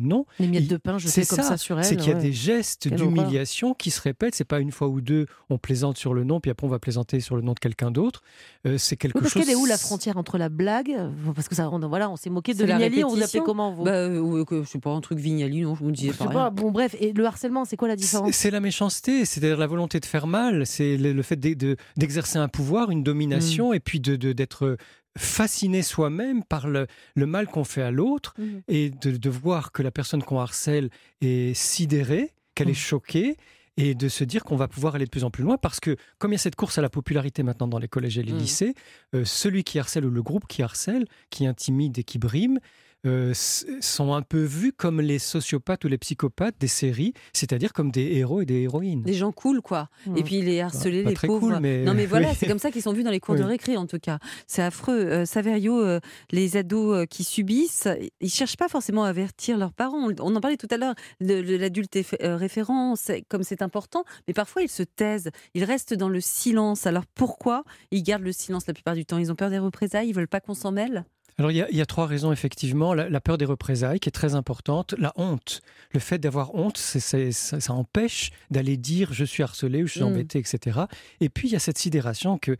nom. 0.00 0.26
Les 0.38 0.46
miettes 0.46 0.68
de 0.68 0.76
pain, 0.76 0.98
je 0.98 1.08
sais 1.08 1.24
comme 1.24 1.42
ça, 1.42 1.56
sur 1.56 1.78
elle. 1.78 1.84
C'est 1.84 1.96
qu'il 1.96 2.08
y 2.08 2.14
a 2.14 2.18
des 2.18 2.32
gestes 2.32 2.88
d'humiliation 2.88 3.74
qui 3.74 3.90
se 3.90 4.00
répètent. 4.00 4.34
C'est 4.34 4.44
pas 4.44 4.60
une 4.60 4.72
fois 4.72 4.88
ou 4.88 5.00
deux, 5.00 5.26
on 5.50 5.58
plaisante 5.58 5.96
sur 5.96 6.14
le 6.14 6.24
nom, 6.24 6.40
puis 6.40 6.50
après 6.50 6.66
on 6.66 6.70
va 6.70 6.78
plaisanter 6.78 7.20
sur 7.20 7.36
le 7.36 7.42
nom 7.42 7.52
de 7.52 7.58
quelqu'un 7.58 7.90
d'autre. 7.90 8.22
Euh, 8.66 8.78
c'est 8.78 8.96
quelque 8.96 9.18
parce 9.18 9.32
chose. 9.32 9.42
Qu'elle 9.42 9.52
est 9.52 9.56
où 9.56 9.66
la 9.66 9.78
frontière 9.78 10.16
entre 10.16 10.38
la 10.38 10.48
blague? 10.48 10.96
Parce 11.34 11.48
que 11.48 11.54
ça, 11.54 11.70
on, 11.70 11.78
voilà, 11.88 12.10
on 12.10 12.16
s'est 12.16 12.30
moqué 12.30 12.54
de 12.54 12.64
Vignali. 12.64 13.04
On 13.04 13.08
vous 13.08 13.22
appelait 13.22 13.40
comment 13.40 13.72
vous? 13.72 13.84
Bah, 13.84 13.92
euh, 13.92 14.44
Je 14.50 14.68
sais 14.68 14.78
pas, 14.78 14.90
un 14.90 15.00
truc 15.00 15.18
Vignali, 15.18 15.62
non 15.62 15.74
Je 15.74 15.84
me 15.84 15.92
disais 15.92 16.12
pas. 16.12 16.50
Bon, 16.50 16.70
bref, 16.70 16.94
et 17.00 17.12
le 17.12 17.24
harcèlement, 17.24 17.64
c'est 17.64 17.76
quoi 17.76 17.88
la 17.88 17.96
différence? 17.96 18.32
C'est 18.32 18.50
la 18.50 18.60
méchanceté, 18.60 19.24
c'est-à-dire 19.24 19.58
la 19.58 19.66
volonté 19.66 20.00
de 20.00 20.06
faire 20.06 20.26
mal, 20.26 20.66
c'est 20.66 20.96
le, 20.96 21.22
fait 21.22 21.36
d'exercer 21.36 22.38
un 22.38 22.43
pouvoir, 22.48 22.90
une 22.90 23.02
domination, 23.02 23.70
mm. 23.70 23.74
et 23.74 23.80
puis 23.80 24.00
de 24.00 24.32
d'être 24.32 24.76
fasciné 25.16 25.82
soi-même 25.82 26.42
par 26.42 26.66
le, 26.66 26.86
mal 27.16 27.46
qu'on 27.46 27.64
fait 27.64 27.82
à 27.82 27.90
l'autre, 27.90 28.34
mm. 28.38 28.44
et 28.68 28.90
de, 28.90 29.30
voir 29.30 29.72
que 29.72 29.82
la 29.82 29.90
personne 29.90 30.22
qu'on 30.22 30.40
harcèle 30.40 30.90
est 31.20 31.54
sidérée, 31.54 32.32
qu'elle 32.54 32.68
est 32.68 32.72
mm. 32.72 32.74
choquée, 32.74 33.36
et 33.76 33.94
de 33.94 34.08
se 34.08 34.24
dire 34.24 34.44
qu'on 34.44 34.56
va 34.56 34.68
pouvoir 34.68 34.94
aller 34.94 35.04
de 35.04 35.10
plus 35.10 35.24
en 35.24 35.30
plus 35.30 35.42
loin 35.42 35.58
parce 35.58 35.80
que 35.80 35.96
comme 36.18 36.30
il 36.30 36.34
y 36.34 36.36
a 36.36 36.38
cette 36.38 36.54
course 36.54 36.78
à 36.78 36.82
la 36.82 36.88
popularité 36.88 37.42
maintenant 37.42 37.66
dans 37.66 37.80
les 37.80 37.88
collèges 37.88 38.18
et 38.18 38.22
les 38.22 38.32
lycées, 38.32 38.74
euh, 39.14 39.24
celui 39.24 39.64
qui 39.64 39.80
harcèle 39.80 40.04
ou 40.04 40.10
le 40.10 40.22
groupe 40.22 40.46
qui 40.46 40.62
harcèle, 40.62 41.06
qui 41.30 41.44
intimide 41.44 41.98
et 41.98 42.04
qui 42.04 42.18
brime, 42.18 42.60
euh, 43.06 43.32
sont 43.34 44.14
un 44.14 44.22
peu 44.22 44.42
vus 44.42 44.72
comme 44.72 45.00
les 45.00 45.18
sociopathes 45.18 45.84
ou 45.84 45.88
les 45.88 45.98
psychopathes 45.98 46.56
des 46.58 46.68
séries, 46.68 47.12
c'est-à-dire 47.32 47.72
comme 47.72 47.90
des 47.90 48.16
héros 48.16 48.40
et 48.40 48.46
des 48.46 48.62
héroïnes. 48.62 49.02
Des 49.02 49.14
gens 49.14 49.32
cool, 49.32 49.60
quoi. 49.60 49.88
Et 50.16 50.22
puis 50.22 50.40
les 50.40 50.60
harcelés, 50.60 51.04
les 51.04 51.14
pauvres. 51.14 51.58
mais... 51.60 51.84
Non, 51.84 51.94
mais 51.94 52.06
voilà, 52.06 52.34
c'est 52.38 52.46
comme 52.46 52.58
ça 52.58 52.70
qu'ils 52.70 52.82
sont 52.82 52.92
vus 52.92 53.02
dans 53.02 53.10
les 53.10 53.20
cours 53.20 53.36
de 53.36 53.42
récré, 53.42 53.76
en 53.76 53.86
tout 53.86 53.98
cas. 53.98 54.18
C'est 54.46 54.62
affreux. 54.62 54.98
Euh, 54.98 55.24
Saverio, 55.26 55.80
euh, 55.80 56.00
les 56.30 56.56
ados 56.56 57.06
qui 57.10 57.24
subissent, 57.24 57.88
ils 58.20 58.30
cherchent 58.30 58.56
pas 58.56 58.68
forcément 58.68 59.04
à 59.04 59.08
avertir 59.08 59.58
leurs 59.58 59.72
parents. 59.72 60.08
On 60.20 60.36
en 60.36 60.40
parlait 60.40 60.56
tout 60.56 60.68
à 60.70 60.76
l'heure 60.76 60.94
de, 61.20 61.34
l'adulte 61.56 61.98
référent, 62.22 62.94
comme 63.28 63.42
c'est 63.42 63.62
important, 63.62 64.04
mais 64.26 64.34
parfois 64.34 64.62
ils 64.62 64.70
se 64.70 64.82
taisent, 64.82 65.30
ils 65.54 65.64
restent 65.64 65.94
dans 65.94 66.08
le 66.08 66.20
silence. 66.20 66.86
Alors 66.86 67.04
pourquoi 67.14 67.64
ils 67.90 68.02
gardent 68.02 68.22
le 68.22 68.32
silence 68.32 68.66
la 68.66 68.74
plupart 68.74 68.94
du 68.94 69.04
temps? 69.04 69.18
Ils 69.18 69.30
ont 69.30 69.34
peur 69.34 69.50
des 69.50 69.58
représailles, 69.58 70.08
ils 70.08 70.14
veulent 70.14 70.28
pas 70.28 70.40
qu'on 70.40 70.54
s'en 70.54 70.72
mêle? 70.72 71.04
Alors 71.38 71.50
il 71.50 71.56
y, 71.56 71.80
a, 71.80 71.86
trois 71.86 72.06
raisons 72.06 72.30
effectivement. 72.30 72.94
La, 72.94 73.20
peur 73.20 73.38
des 73.38 73.44
représailles 73.44 73.98
qui 73.98 74.08
est 74.08 74.12
très 74.12 74.34
importante. 74.34 74.94
La 74.98 75.12
honte. 75.16 75.62
Le 75.92 75.98
fait 75.98 76.18
d'avoir 76.18 76.54
honte, 76.54 76.78
ça, 76.78 77.72
empêche 77.72 78.30
d'aller 78.50 78.76
dire 78.76 79.12
je 79.12 79.24
suis 79.24 79.42
harcelé 79.42 79.82
ou 79.82 79.86
je 79.86 79.92
suis 79.92 80.00
mm. 80.02 80.06
embêté, 80.06 80.38
etc. 80.38 80.82
Et 81.20 81.28
puis 81.28 81.48
il 81.48 81.52
y 81.52 81.56
a 81.56 81.60
cette 81.60 81.78
sidération 81.78 82.38
que 82.38 82.56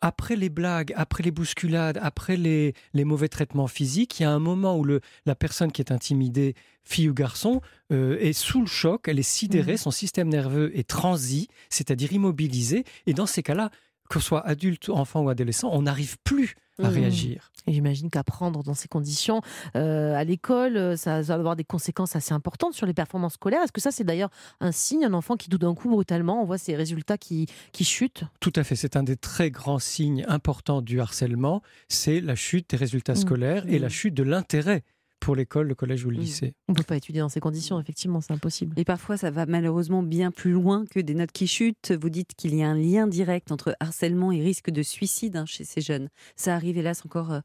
après 0.00 0.36
les 0.36 0.48
blagues, 0.48 0.92
après 0.96 1.22
les 1.22 1.30
bousculades, 1.30 1.98
après 2.02 2.36
les, 2.36 2.74
mauvais 2.94 3.28
traitements 3.28 3.66
physiques, 3.66 4.20
il 4.20 4.24
y 4.24 4.26
a 4.26 4.30
un 4.30 4.38
moment 4.38 4.76
où 4.76 4.84
le, 4.84 5.00
la 5.24 5.34
personne 5.34 5.72
qui 5.72 5.80
est 5.80 5.92
intimidée, 5.92 6.54
fille 6.82 7.08
ou 7.08 7.14
garçon, 7.14 7.62
euh, 7.90 8.18
est 8.20 8.34
sous 8.34 8.60
le 8.60 8.66
choc, 8.66 9.08
elle 9.08 9.18
est 9.18 9.22
sidérée, 9.22 9.74
mm. 9.74 9.78
son 9.78 9.90
système 9.90 10.28
nerveux 10.28 10.76
est 10.78 10.88
transi, 10.88 11.48
c'est-à-dire 11.70 12.12
immobilisé. 12.12 12.84
Et 13.06 13.14
dans 13.14 13.26
ces 13.26 13.42
cas-là, 13.42 13.70
que 14.10 14.18
ce 14.18 14.26
soit 14.26 14.46
adulte, 14.46 14.88
enfant 14.90 15.22
ou 15.22 15.28
adolescent, 15.30 15.70
on 15.72 15.82
n'arrive 15.82 16.16
plus 16.22 16.54
à 16.82 16.90
mmh. 16.90 16.92
réagir. 16.92 17.50
J'imagine 17.66 18.10
qu'apprendre 18.10 18.62
dans 18.62 18.74
ces 18.74 18.88
conditions 18.88 19.40
euh, 19.76 20.14
à 20.14 20.24
l'école, 20.24 20.76
euh, 20.76 20.96
ça 20.96 21.22
va 21.22 21.34
avoir 21.34 21.56
des 21.56 21.64
conséquences 21.64 22.16
assez 22.16 22.34
importantes 22.34 22.74
sur 22.74 22.86
les 22.86 22.94
performances 22.94 23.34
scolaires. 23.34 23.62
Est-ce 23.62 23.72
que 23.72 23.80
ça, 23.80 23.90
c'est 23.90 24.04
d'ailleurs 24.04 24.30
un 24.60 24.72
signe, 24.72 25.04
un 25.04 25.14
enfant 25.14 25.36
qui 25.36 25.48
tout 25.48 25.58
d'un 25.58 25.74
coup, 25.74 25.88
brutalement, 25.88 26.42
on 26.42 26.44
voit 26.44 26.58
ses 26.58 26.76
résultats 26.76 27.18
qui, 27.18 27.46
qui 27.72 27.84
chutent? 27.84 28.24
Tout 28.40 28.52
à 28.56 28.64
fait. 28.64 28.76
C'est 28.76 28.96
un 28.96 29.02
des 29.02 29.16
très 29.16 29.50
grands 29.50 29.78
signes 29.78 30.24
importants 30.28 30.82
du 30.82 31.00
harcèlement. 31.00 31.62
C'est 31.88 32.20
la 32.20 32.34
chute 32.34 32.70
des 32.70 32.76
résultats 32.76 33.14
mmh. 33.14 33.16
scolaires 33.16 33.64
et 33.68 33.78
la 33.78 33.86
mmh. 33.86 33.90
chute 33.90 34.14
de 34.14 34.22
l'intérêt 34.22 34.82
pour 35.24 35.34
l'école, 35.34 35.68
le 35.68 35.74
collège 35.74 36.04
ou 36.04 36.10
le 36.10 36.18
lycée. 36.18 36.54
On 36.68 36.72
ne 36.72 36.76
peut 36.76 36.82
pas 36.82 36.96
étudier 36.96 37.22
dans 37.22 37.30
ces 37.30 37.40
conditions, 37.40 37.80
effectivement, 37.80 38.20
c'est 38.20 38.34
impossible. 38.34 38.78
Et 38.78 38.84
parfois, 38.84 39.16
ça 39.16 39.30
va 39.30 39.46
malheureusement 39.46 40.02
bien 40.02 40.30
plus 40.30 40.52
loin 40.52 40.84
que 40.90 41.00
des 41.00 41.14
notes 41.14 41.32
qui 41.32 41.46
chutent. 41.46 41.92
Vous 41.92 42.10
dites 42.10 42.34
qu'il 42.36 42.54
y 42.54 42.62
a 42.62 42.68
un 42.68 42.76
lien 42.76 43.06
direct 43.06 43.50
entre 43.50 43.74
harcèlement 43.80 44.32
et 44.32 44.42
risque 44.42 44.70
de 44.70 44.82
suicide 44.82 45.36
hein, 45.36 45.46
chez 45.46 45.64
ces 45.64 45.80
jeunes. 45.80 46.10
Ça 46.36 46.54
arrive 46.54 46.76
hélas 46.76 47.06
encore 47.06 47.32
euh, 47.32 47.40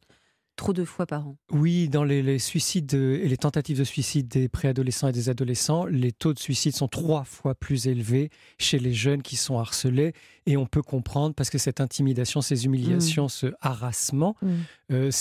trop 0.60 0.74
de 0.74 0.84
fois 0.84 1.06
par 1.06 1.26
an. 1.26 1.38
Oui, 1.52 1.88
dans 1.88 2.04
les, 2.04 2.38
suicides 2.38 2.94
et 2.94 3.28
les 3.30 3.38
tentatives 3.38 3.80
de 3.80 3.86
suicide 3.86 4.28
des 4.28 4.50
préadolescents 4.50 5.08
et 5.08 5.14
des 5.14 5.30
adolescents, 5.30 5.86
les 5.86 6.12
taux 6.12 6.34
de 6.34 6.40
suicide 6.40 6.76
sont 6.76 6.90
trois 6.90 7.24
fois 7.24 7.56
plus 7.56 7.88
élevés 7.88 8.30
chez 8.58 8.78
les 8.78 8.94
jeunes 8.94 9.22
qui 9.22 9.38
sont 9.38 9.58
harcelés. 9.58 10.14
Et 10.46 10.58
on 10.58 10.66
peut 10.66 10.82
comprendre 10.82 11.34
parce 11.34 11.50
que 11.50 11.58
cette 11.58 11.80
intimidation, 11.80 12.42
ces 12.42 12.66
humiliations, 12.66 13.26
mm. 13.26 13.30
ce 13.30 13.48
harassement 13.62 14.36
mm. 14.42 14.48
euh, 14.92 15.12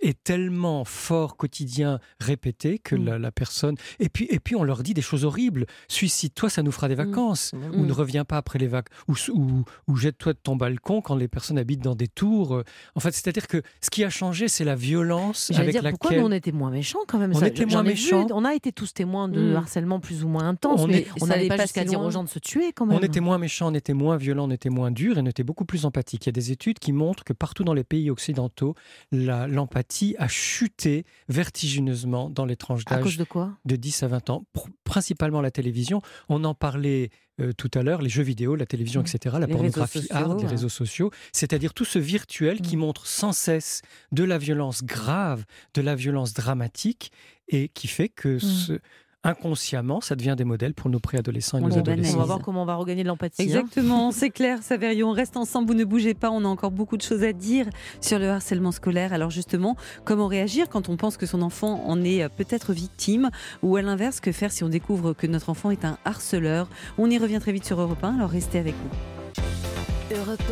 est 0.00 0.22
tellement 0.22 0.84
fort, 0.84 1.36
quotidien, 1.36 1.98
répété 2.20 2.78
que 2.78 2.94
mm. 2.94 3.16
la, 3.16 3.32
personne. 3.32 3.74
Et 3.98 4.08
puis, 4.08 4.26
et 4.30 4.40
puis 4.40 4.56
on 4.56 4.64
leur 4.64 4.82
dit 4.82 4.94
des 4.94 5.02
choses 5.02 5.24
horribles. 5.24 5.66
Suicide-toi, 5.88 6.48
ça 6.48 6.62
nous 6.62 6.72
fera 6.72 6.88
des 6.88 6.94
vacances. 6.94 7.52
Ou 7.74 7.84
ne 7.84 7.92
reviens 7.92 8.24
pas 8.24 8.38
après 8.38 8.58
les 8.58 8.68
vacances. 8.68 9.28
Ou, 9.28 9.64
ou, 9.88 9.96
jette-toi 9.96 10.32
de 10.32 10.38
ton 10.42 10.56
balcon 10.56 11.02
quand 11.02 11.16
les 11.16 11.28
personnes 11.28 11.58
habitent 11.58 11.82
dans 11.82 11.96
des 11.96 12.08
tours. 12.08 12.62
En 12.94 13.00
fait, 13.00 13.10
c'est-à-dire 13.10 13.46
que 13.48 13.60
ce 13.82 13.90
qui 13.90 14.04
a 14.04 14.10
changé, 14.10 14.48
c'est 14.48 14.64
la 14.64 14.76
violence 14.86 15.50
avec 15.54 15.70
dire, 15.70 15.82
laquelle. 15.82 15.98
Pourquoi 15.98 16.18
on 16.18 16.32
était 16.32 16.52
moins 16.52 16.70
méchants 16.70 17.00
quand 17.06 17.18
même 17.18 17.32
On 17.34 17.40
était 17.40 17.66
moins 17.66 17.82
méchants. 17.82 18.26
on 18.30 18.44
a 18.44 18.54
été 18.54 18.72
tous 18.72 18.94
témoins 18.94 19.28
de 19.28 19.54
harcèlement 19.54 20.00
plus 20.00 20.24
ou 20.24 20.28
moins 20.28 20.48
intense, 20.48 20.80
on 20.80 20.86
mais 20.86 21.06
on 21.20 21.26
n'allait 21.26 21.48
pas 21.48 21.58
jusqu'à 21.58 21.84
dire 21.84 22.00
aux 22.00 22.10
gens 22.10 22.24
de 22.24 22.28
se 22.28 22.38
tuer 22.38 22.72
quand 22.72 22.86
même. 22.86 22.98
On 22.98 23.02
était 23.02 23.20
moins 23.20 23.38
méchants, 23.38 23.68
on 23.70 23.74
était 23.74 23.94
moins 23.94 24.16
violents, 24.16 24.46
on 24.48 24.50
était 24.50 24.70
moins 24.70 24.90
dur 24.90 25.18
et 25.18 25.20
on 25.20 25.26
était 25.26 25.44
beaucoup 25.44 25.64
plus 25.64 25.84
empathique. 25.84 26.26
Il 26.26 26.28
y 26.28 26.30
a 26.30 26.32
des 26.32 26.52
études 26.52 26.78
qui 26.78 26.92
montrent 26.92 27.24
que 27.24 27.32
partout 27.32 27.64
dans 27.64 27.74
les 27.74 27.84
pays 27.84 28.10
occidentaux, 28.10 28.74
l'empathie 29.12 30.14
a 30.18 30.28
chuté 30.28 31.04
vertigineusement 31.28 32.30
dans 32.30 32.44
les 32.44 32.56
tranches 32.56 32.84
d'âge 32.84 33.16
de, 33.18 33.26
de 33.64 33.76
10 33.76 34.02
à 34.02 34.08
20 34.08 34.30
ans, 34.30 34.44
principalement 34.84 35.40
la 35.40 35.50
télévision. 35.50 36.00
On 36.28 36.44
en 36.44 36.54
parlait 36.54 37.10
euh, 37.40 37.52
tout 37.52 37.70
à 37.74 37.82
l'heure, 37.82 38.00
les 38.00 38.08
jeux 38.08 38.22
vidéo, 38.22 38.56
la 38.56 38.66
télévision, 38.66 39.02
mmh. 39.02 39.06
etc., 39.14 39.36
la 39.38 39.46
pornographie 39.46 40.06
hard, 40.10 40.40
les 40.40 40.46
réseaux 40.46 40.68
sociaux, 40.68 41.10
c'est-à-dire 41.32 41.74
tout 41.74 41.84
ce 41.84 41.98
virtuel 41.98 42.60
qui 42.60 42.76
mmh. 42.76 42.80
montre 42.80 43.06
sans 43.06 43.32
cesse 43.32 43.82
de 44.12 44.24
la 44.24 44.38
violence 44.38 44.84
grave, 44.84 45.44
de 45.74 45.82
la 45.82 45.94
violence 45.94 46.32
dramatique, 46.32 47.12
et 47.48 47.68
qui 47.68 47.88
fait 47.88 48.08
que 48.08 48.36
mmh. 48.36 48.40
ce, 48.40 48.78
inconsciemment, 49.26 50.00
ça 50.00 50.14
devient 50.14 50.34
des 50.36 50.44
modèles 50.44 50.72
pour 50.72 50.88
nos 50.88 51.00
préadolescents 51.00 51.58
et 51.58 51.60
nos 51.60 51.76
adolescents. 51.76 52.16
On 52.16 52.20
va 52.20 52.26
voir 52.26 52.40
comment 52.40 52.62
on 52.62 52.66
va 52.66 52.76
regagner 52.76 53.02
de 53.02 53.08
l'empathie. 53.08 53.42
Hein. 53.42 53.44
Exactement, 53.44 54.10
c'est 54.12 54.30
clair, 54.30 54.62
Saverio. 54.62 55.08
On 55.08 55.12
reste 55.12 55.36
ensemble, 55.36 55.68
vous 55.68 55.74
ne 55.74 55.84
bougez 55.84 56.14
pas. 56.14 56.30
On 56.30 56.44
a 56.44 56.48
encore 56.48 56.70
beaucoup 56.70 56.96
de 56.96 57.02
choses 57.02 57.24
à 57.24 57.32
dire 57.32 57.66
sur 58.00 58.18
le 58.18 58.28
harcèlement 58.28 58.72
scolaire. 58.72 59.12
Alors 59.12 59.30
justement, 59.30 59.76
comment 60.04 60.28
réagir 60.28 60.68
quand 60.68 60.88
on 60.88 60.96
pense 60.96 61.16
que 61.16 61.26
son 61.26 61.42
enfant 61.42 61.84
en 61.86 62.02
est 62.04 62.22
euh, 62.22 62.28
peut-être 62.28 62.72
victime 62.72 63.30
ou 63.62 63.76
à 63.76 63.82
l'inverse, 63.82 64.20
que 64.20 64.32
faire 64.32 64.52
si 64.52 64.64
on 64.64 64.68
découvre 64.68 65.12
que 65.12 65.26
notre 65.26 65.50
enfant 65.50 65.70
est 65.70 65.84
un 65.84 65.98
harceleur? 66.04 66.68
On 66.98 67.10
y 67.10 67.18
revient 67.18 67.38
très 67.40 67.52
vite 67.52 67.64
sur 67.64 67.80
Europe 67.80 68.02
1, 68.02 68.16
alors 68.16 68.30
restez 68.30 68.58
avec 68.58 68.74
nous. 68.74 70.16
Europe 70.16 70.42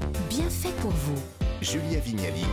1, 0.00 0.28
bien 0.30 0.48
fait 0.48 0.74
pour 0.80 0.90
vous. 0.90 1.20
Julia 1.60 2.00
Vignali 2.00 2.44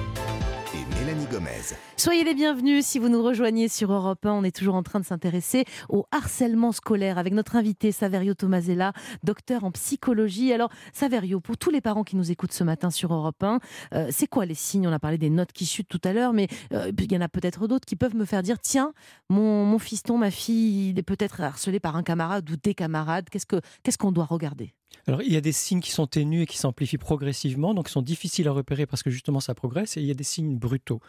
Mélanie 0.74 1.26
Gomez. 1.26 1.76
Soyez 1.98 2.24
les 2.24 2.34
bienvenus 2.34 2.86
si 2.86 2.98
vous 2.98 3.10
nous 3.10 3.22
rejoignez 3.22 3.68
sur 3.68 3.92
Europe 3.92 4.26
1. 4.26 4.32
On 4.32 4.44
est 4.44 4.56
toujours 4.56 4.76
en 4.76 4.84
train 4.84 5.02
de 5.02 5.06
s'intéresser 5.06 5.66
au 5.90 6.06
harcèlement 6.12 6.72
scolaire 6.72 7.18
avec 7.18 7.34
notre 7.34 7.58
invité 7.58 7.92
Saverio 7.92 8.34
Tomasella, 8.36 8.94
docteur 9.24 9.66
en 9.66 9.72
psychologie. 9.72 10.54
Alors, 10.54 10.70
Saverio, 10.94 11.42
pour 11.42 11.58
tous 11.58 11.72
les 11.72 11.82
parents 11.82 12.04
qui 12.04 12.16
nous 12.16 12.32
écoutent 12.32 12.54
ce 12.54 12.64
matin 12.64 12.90
sur 12.90 13.14
Europe 13.14 13.44
1, 13.44 13.60
euh, 13.94 14.08
c'est 14.12 14.28
quoi 14.28 14.46
les 14.46 14.56
signes? 14.56 14.88
On 14.88 14.94
a 14.94 15.00
parlé 15.00 15.18
des 15.18 15.30
notes 15.30 15.52
qui 15.52 15.66
chutent 15.66 15.90
tout 15.90 16.02
à 16.06 16.14
l'heure, 16.14 16.32
mais 16.32 16.48
euh, 16.74 16.92
il 16.98 17.12
y 17.12 17.18
en 17.18 17.22
a 17.22 17.30
peut-être 17.30 17.68
d'autres 17.68 17.86
qui 17.86 17.98
peuvent 17.98 18.16
me 18.16 18.26
faire 18.26 18.42
dire 18.42 18.60
tiens, 18.60 18.94
mon, 19.30 19.78
fiston, 19.78 20.18
ma 20.18 20.32
fille, 20.32 20.92
il 20.92 21.00
est 21.00 21.04
peut-être 21.04 21.42
harcelé 21.42 21.82
par 21.82 21.98
un 21.98 22.04
camarade 22.04 22.50
ou 22.50 22.56
des 22.56 22.76
camarades. 22.76 23.30
Qu'est-ce 23.30 23.46
qu'on 23.46 23.62
ce 23.90 23.98
qu'on 23.98 24.12
doit 24.14 24.26
regarder? 24.26 24.74
Alors, 25.08 25.22
il 25.24 25.34
y 25.34 25.38
a 25.38 25.42
des 25.42 25.52
signes 25.52 25.82
qui 25.82 25.92
sont 25.92 26.08
ténus 26.08 26.44
et 26.44 26.46
qui 26.46 26.58
s'amplifient 26.58 26.98
progressivement, 26.98 27.74
donc 27.74 27.88
qui 27.88 27.92
sont 27.92 28.02
difficiles 28.02 28.48
à 28.48 28.52
repérer 28.52 28.86
parce 28.86 29.04
que 29.04 29.10
justement 29.10 29.40
ça 29.40 29.56
progresse, 29.56 29.98
et 29.98 30.02
il 30.02 30.06
y 30.06 30.12
a 30.12 30.16
des 30.16 30.24
signes 30.24 30.58
brutaux. 30.58 31.00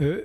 Euh, 0.00 0.24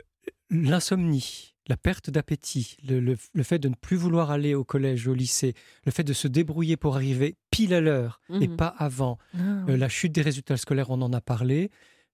l'insomnie, 0.49 1.55
la 1.67 1.77
perte 1.77 2.09
d'appétit, 2.09 2.77
le, 2.87 3.15
fait 3.43 3.59
de 3.59 3.69
ne 3.69 3.75
plus 3.75 3.97
vouloir 3.97 4.31
aller 4.31 4.53
au 4.53 4.63
collège, 4.63 5.07
au 5.07 5.13
lycée, 5.13 5.53
le 5.85 5.91
fait 5.91 6.03
de 6.03 6.13
se 6.13 6.27
débrouiller 6.27 6.77
pour 6.77 6.95
arriver 6.95 7.35
pile 7.51 7.73
à 7.73 7.81
l'heure 7.81 8.21
et 8.41 8.47
mhm. 8.47 8.55
pas 8.55 8.73
avant, 8.77 9.17
ah, 9.35 9.39
euh, 9.69 9.77
la 9.77 9.89
chute 9.89 10.11
des 10.11 10.21
résultats 10.21 10.57
scolaires, 10.57 10.89
on 10.89 11.01
en 11.01 11.13
a 11.13 11.21
parlé, 11.21 11.71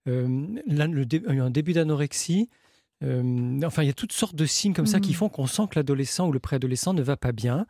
euh, 0.08 0.46
un 0.68 1.50
début 1.50 1.72
d'anorexie, 1.72 2.48
Euh, 3.04 3.60
enfin, 3.62 3.82
il 3.82 3.86
y 3.88 3.90
a 3.90 3.92
toutes 3.92 4.12
sortes 4.14 4.36
de 4.36 4.46
signes 4.46 4.72
comme 4.72 4.86
ça 4.86 5.00
qui 5.00 5.10
Mhm. 5.10 5.16
font 5.16 5.28
qu'on 5.28 5.46
sent 5.46 5.64
que 5.70 5.78
l'adolescent 5.78 6.28
ou 6.28 6.32
le 6.32 6.40
préadolescent 6.40 6.94
ne 6.94 7.02
va 7.02 7.18
pas 7.18 7.32
bien. 7.32 7.66